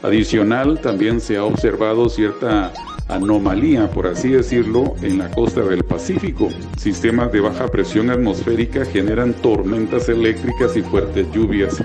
Adicional, 0.02 0.82
también 0.82 1.22
se 1.22 1.38
ha 1.38 1.44
observado 1.44 2.10
cierta 2.10 2.74
anomalía, 3.08 3.90
por 3.90 4.06
así 4.06 4.30
decirlo, 4.30 4.94
en 5.02 5.18
la 5.18 5.30
costa 5.30 5.62
del 5.62 5.84
Pacífico. 5.84 6.48
Sistemas 6.76 7.32
de 7.32 7.40
baja 7.40 7.68
presión 7.68 8.10
atmosférica 8.10 8.84
generan 8.84 9.34
tormentas 9.34 10.08
eléctricas 10.08 10.76
y 10.76 10.82
fuertes 10.82 11.30
lluvias. 11.32 11.82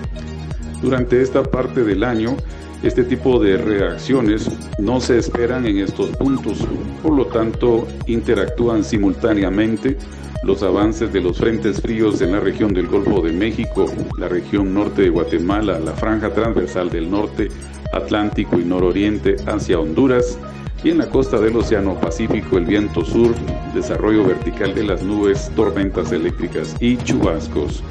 Durante 0.81 1.21
esta 1.21 1.43
parte 1.43 1.83
del 1.83 2.03
año, 2.03 2.37
este 2.81 3.03
tipo 3.03 3.39
de 3.39 3.57
reacciones 3.57 4.49
no 4.79 5.01
se 5.01 5.17
esperan 5.17 5.65
en 5.65 5.79
estos 5.79 6.11
puntos, 6.11 6.65
por 7.03 7.13
lo 7.13 7.25
tanto 7.25 7.85
interactúan 8.07 8.85
simultáneamente 8.85 9.97
los 10.43 10.63
avances 10.63 11.11
de 11.11 11.19
los 11.19 11.37
frentes 11.37 11.81
fríos 11.81 12.21
en 12.21 12.31
la 12.31 12.39
región 12.39 12.73
del 12.73 12.87
Golfo 12.87 13.21
de 13.21 13.33
México, 13.33 13.91
la 14.17 14.29
región 14.29 14.73
norte 14.73 15.01
de 15.01 15.09
Guatemala, 15.09 15.77
la 15.79 15.91
franja 15.91 16.33
transversal 16.33 16.89
del 16.89 17.11
norte, 17.11 17.49
Atlántico 17.91 18.57
y 18.59 18.63
nororiente 18.63 19.35
hacia 19.47 19.79
Honduras, 19.79 20.37
y 20.83 20.89
en 20.89 20.97
la 20.97 21.09
costa 21.09 21.39
del 21.39 21.55
Océano 21.55 21.95
Pacífico 21.99 22.57
el 22.57 22.65
viento 22.65 23.03
sur, 23.03 23.35
desarrollo 23.73 24.25
vertical 24.25 24.73
de 24.73 24.83
las 24.83 25.03
nubes, 25.03 25.51
tormentas 25.55 26.11
eléctricas 26.11 26.75
y 26.79 26.97
chubascos. 26.97 27.83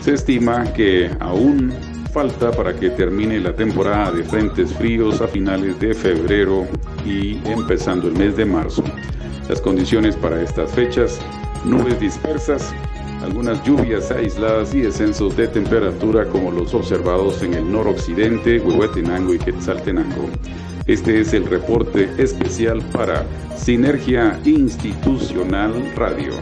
Se 0.00 0.14
estima 0.14 0.64
que 0.72 1.10
aún 1.20 1.72
falta 2.12 2.52
para 2.52 2.74
que 2.74 2.90
termine 2.90 3.40
la 3.40 3.54
temporada 3.54 4.12
de 4.12 4.22
frentes 4.22 4.72
fríos 4.72 5.20
a 5.20 5.26
finales 5.26 5.78
de 5.80 5.94
febrero 5.94 6.66
y 7.04 7.38
empezando 7.44 8.08
el 8.08 8.14
mes 8.14 8.36
de 8.36 8.44
marzo. 8.44 8.84
Las 9.48 9.60
condiciones 9.60 10.16
para 10.16 10.40
estas 10.40 10.70
fechas, 10.72 11.20
nubes 11.64 11.98
dispersas, 12.00 12.72
algunas 13.22 13.62
lluvias 13.64 14.10
aisladas 14.10 14.74
y 14.74 14.82
descensos 14.82 15.36
de 15.36 15.48
temperatura 15.48 16.26
como 16.26 16.50
los 16.50 16.74
observados 16.74 17.42
en 17.42 17.54
el 17.54 17.70
noroccidente, 17.70 18.60
Huehuetenango 18.60 19.34
y 19.34 19.38
Quetzaltenango. 19.38 20.28
Este 20.86 21.18
es 21.18 21.32
el 21.32 21.46
reporte 21.46 22.10
especial 22.18 22.82
para 22.92 23.24
Sinergia 23.56 24.38
Institucional 24.44 25.72
Radio. 25.96 26.34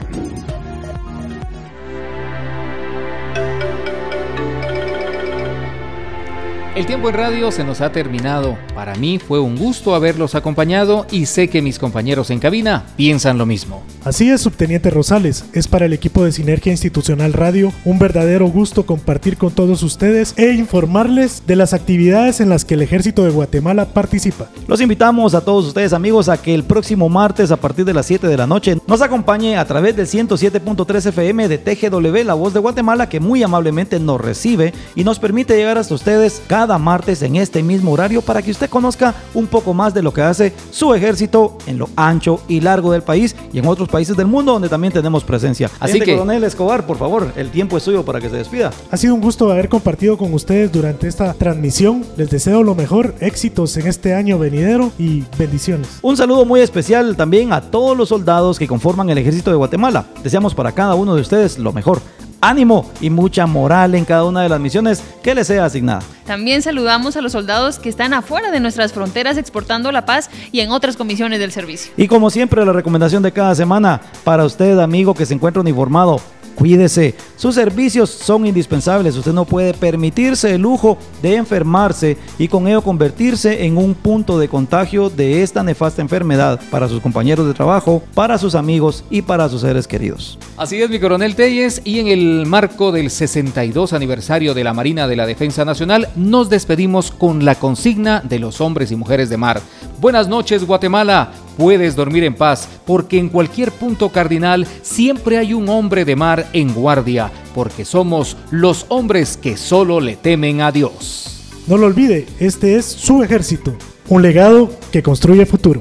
El 6.74 6.86
tiempo 6.86 7.10
en 7.10 7.14
radio 7.14 7.52
se 7.52 7.64
nos 7.64 7.82
ha 7.82 7.92
terminado. 7.92 8.56
Para 8.74 8.94
mí 8.94 9.18
fue 9.18 9.38
un 9.38 9.58
gusto 9.58 9.94
haberlos 9.94 10.34
acompañado 10.34 11.06
y 11.10 11.26
sé 11.26 11.48
que 11.48 11.60
mis 11.60 11.78
compañeros 11.78 12.30
en 12.30 12.38
cabina 12.38 12.86
piensan 12.96 13.36
lo 13.36 13.44
mismo. 13.44 13.82
Así 14.04 14.30
es, 14.30 14.40
subteniente 14.40 14.88
Rosales. 14.88 15.44
Es 15.52 15.68
para 15.68 15.84
el 15.84 15.92
equipo 15.92 16.24
de 16.24 16.32
Sinergia 16.32 16.72
Institucional 16.72 17.34
Radio 17.34 17.74
un 17.84 17.98
verdadero 17.98 18.46
gusto 18.46 18.86
compartir 18.86 19.36
con 19.36 19.52
todos 19.52 19.82
ustedes 19.82 20.32
e 20.38 20.54
informarles 20.54 21.42
de 21.46 21.56
las 21.56 21.74
actividades 21.74 22.40
en 22.40 22.48
las 22.48 22.64
que 22.64 22.72
el 22.72 22.80
Ejército 22.80 23.22
de 23.22 23.30
Guatemala 23.32 23.84
participa. 23.92 24.48
Los 24.66 24.80
invitamos 24.80 25.34
a 25.34 25.42
todos 25.42 25.66
ustedes 25.66 25.92
amigos 25.92 26.30
a 26.30 26.40
que 26.40 26.54
el 26.54 26.64
próximo 26.64 27.10
martes 27.10 27.50
a 27.50 27.58
partir 27.58 27.84
de 27.84 27.92
las 27.92 28.06
7 28.06 28.26
de 28.26 28.36
la 28.38 28.46
noche 28.46 28.78
nos 28.86 29.02
acompañe 29.02 29.58
a 29.58 29.66
través 29.66 29.94
del 29.94 30.06
107.3 30.06 31.06
FM 31.06 31.48
de 31.48 31.58
TGW 31.58 32.24
La 32.24 32.32
Voz 32.32 32.54
de 32.54 32.60
Guatemala 32.60 33.10
que 33.10 33.20
muy 33.20 33.42
amablemente 33.42 34.00
nos 34.00 34.18
recibe 34.18 34.72
y 34.96 35.04
nos 35.04 35.18
permite 35.18 35.54
llegar 35.54 35.76
hasta 35.76 35.94
ustedes 35.94 36.42
cada 36.46 36.61
cada 36.62 36.78
martes 36.78 37.20
en 37.22 37.34
este 37.34 37.60
mismo 37.60 37.90
horario 37.90 38.22
para 38.22 38.40
que 38.40 38.52
usted 38.52 38.70
conozca 38.70 39.12
un 39.34 39.48
poco 39.48 39.74
más 39.74 39.92
de 39.92 40.00
lo 40.00 40.14
que 40.14 40.22
hace 40.22 40.52
su 40.70 40.94
ejército 40.94 41.58
en 41.66 41.76
lo 41.76 41.88
ancho 41.96 42.40
y 42.46 42.60
largo 42.60 42.92
del 42.92 43.02
país 43.02 43.34
y 43.52 43.58
en 43.58 43.66
otros 43.66 43.88
países 43.88 44.16
del 44.16 44.28
mundo 44.28 44.52
donde 44.52 44.68
también 44.68 44.92
tenemos 44.92 45.24
presencia. 45.24 45.68
Así 45.80 45.98
que, 45.98 46.12
coronel 46.12 46.44
Escobar, 46.44 46.86
por 46.86 46.98
favor, 46.98 47.32
el 47.34 47.50
tiempo 47.50 47.76
es 47.76 47.82
suyo 47.82 48.04
para 48.04 48.20
que 48.20 48.30
se 48.30 48.36
despida. 48.36 48.70
Ha 48.92 48.96
sido 48.96 49.12
un 49.16 49.20
gusto 49.20 49.50
haber 49.50 49.68
compartido 49.68 50.16
con 50.16 50.32
ustedes 50.34 50.70
durante 50.70 51.08
esta 51.08 51.34
transmisión. 51.34 52.04
Les 52.16 52.30
deseo 52.30 52.62
lo 52.62 52.76
mejor, 52.76 53.16
éxitos 53.18 53.76
en 53.76 53.88
este 53.88 54.14
año 54.14 54.38
venidero 54.38 54.92
y 55.00 55.24
bendiciones. 55.36 55.88
Un 56.00 56.16
saludo 56.16 56.44
muy 56.44 56.60
especial 56.60 57.16
también 57.16 57.52
a 57.52 57.60
todos 57.60 57.96
los 57.96 58.10
soldados 58.10 58.56
que 58.56 58.68
conforman 58.68 59.10
el 59.10 59.18
ejército 59.18 59.50
de 59.50 59.56
Guatemala. 59.56 60.06
Deseamos 60.22 60.54
para 60.54 60.70
cada 60.70 60.94
uno 60.94 61.16
de 61.16 61.22
ustedes 61.22 61.58
lo 61.58 61.72
mejor 61.72 62.00
ánimo 62.42 62.90
y 63.00 63.08
mucha 63.08 63.46
moral 63.46 63.94
en 63.94 64.04
cada 64.04 64.24
una 64.24 64.42
de 64.42 64.50
las 64.50 64.60
misiones 64.60 65.02
que 65.22 65.34
les 65.34 65.46
sea 65.46 65.64
asignada. 65.64 66.02
También 66.26 66.60
saludamos 66.60 67.16
a 67.16 67.22
los 67.22 67.32
soldados 67.32 67.78
que 67.78 67.88
están 67.88 68.12
afuera 68.12 68.50
de 68.50 68.60
nuestras 68.60 68.92
fronteras 68.92 69.38
exportando 69.38 69.90
la 69.92 70.04
paz 70.04 70.28
y 70.50 70.60
en 70.60 70.70
otras 70.70 70.96
comisiones 70.96 71.38
del 71.38 71.52
servicio. 71.52 71.92
Y 71.96 72.08
como 72.08 72.28
siempre, 72.28 72.66
la 72.66 72.72
recomendación 72.72 73.22
de 73.22 73.32
cada 73.32 73.54
semana 73.54 74.00
para 74.24 74.44
usted, 74.44 74.78
amigo 74.78 75.14
que 75.14 75.24
se 75.24 75.34
encuentra 75.34 75.62
uniformado, 75.62 76.20
Cuídese, 76.54 77.14
sus 77.36 77.54
servicios 77.54 78.10
son 78.10 78.46
indispensables. 78.46 79.16
Usted 79.16 79.32
no 79.32 79.44
puede 79.44 79.74
permitirse 79.74 80.54
el 80.54 80.62
lujo 80.62 80.98
de 81.22 81.36
enfermarse 81.36 82.16
y 82.38 82.48
con 82.48 82.68
ello 82.68 82.82
convertirse 82.82 83.64
en 83.64 83.76
un 83.76 83.94
punto 83.94 84.38
de 84.38 84.48
contagio 84.48 85.10
de 85.10 85.42
esta 85.42 85.62
nefasta 85.62 86.02
enfermedad 86.02 86.60
para 86.70 86.88
sus 86.88 87.00
compañeros 87.00 87.46
de 87.46 87.54
trabajo, 87.54 88.02
para 88.14 88.38
sus 88.38 88.54
amigos 88.54 89.04
y 89.10 89.22
para 89.22 89.48
sus 89.48 89.62
seres 89.62 89.86
queridos. 89.86 90.38
Así 90.56 90.80
es, 90.80 90.90
mi 90.90 91.00
coronel 91.00 91.34
Telles, 91.34 91.80
y 91.84 91.98
en 91.98 92.08
el 92.08 92.46
marco 92.46 92.92
del 92.92 93.10
62 93.10 93.92
aniversario 93.92 94.54
de 94.54 94.64
la 94.64 94.74
Marina 94.74 95.08
de 95.08 95.16
la 95.16 95.26
Defensa 95.26 95.64
Nacional, 95.64 96.08
nos 96.16 96.48
despedimos 96.50 97.10
con 97.10 97.44
la 97.44 97.54
consigna 97.54 98.20
de 98.20 98.38
los 98.38 98.60
hombres 98.60 98.92
y 98.92 98.96
mujeres 98.96 99.30
de 99.30 99.36
mar. 99.36 99.60
Buenas 100.00 100.28
noches, 100.28 100.66
Guatemala 100.66 101.32
puedes 101.56 101.96
dormir 101.96 102.24
en 102.24 102.34
paz, 102.34 102.68
porque 102.86 103.18
en 103.18 103.28
cualquier 103.28 103.72
punto 103.72 104.10
cardinal 104.10 104.66
siempre 104.82 105.38
hay 105.38 105.54
un 105.54 105.68
hombre 105.68 106.04
de 106.04 106.16
mar 106.16 106.48
en 106.52 106.72
guardia, 106.72 107.30
porque 107.54 107.84
somos 107.84 108.36
los 108.50 108.86
hombres 108.88 109.36
que 109.36 109.56
solo 109.56 110.00
le 110.00 110.16
temen 110.16 110.60
a 110.60 110.72
Dios. 110.72 111.52
No 111.66 111.76
lo 111.76 111.86
olvide, 111.86 112.26
este 112.40 112.76
es 112.76 112.86
su 112.86 113.22
ejército, 113.22 113.74
un 114.08 114.22
legado 114.22 114.70
que 114.90 115.02
construye 115.02 115.46
futuro. 115.46 115.80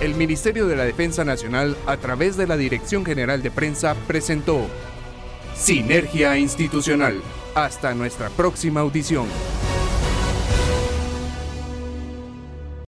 El 0.00 0.16
Ministerio 0.16 0.66
de 0.66 0.74
la 0.74 0.84
Defensa 0.84 1.24
Nacional, 1.24 1.76
a 1.86 1.96
través 1.96 2.36
de 2.36 2.48
la 2.48 2.56
Dirección 2.56 3.04
General 3.04 3.40
de 3.40 3.52
Prensa, 3.52 3.94
presentó 4.08 4.60
Sinergia 5.56 6.36
Institucional. 6.38 7.20
Hasta 7.54 7.94
nuestra 7.94 8.28
próxima 8.30 8.80
audición. 8.80 9.26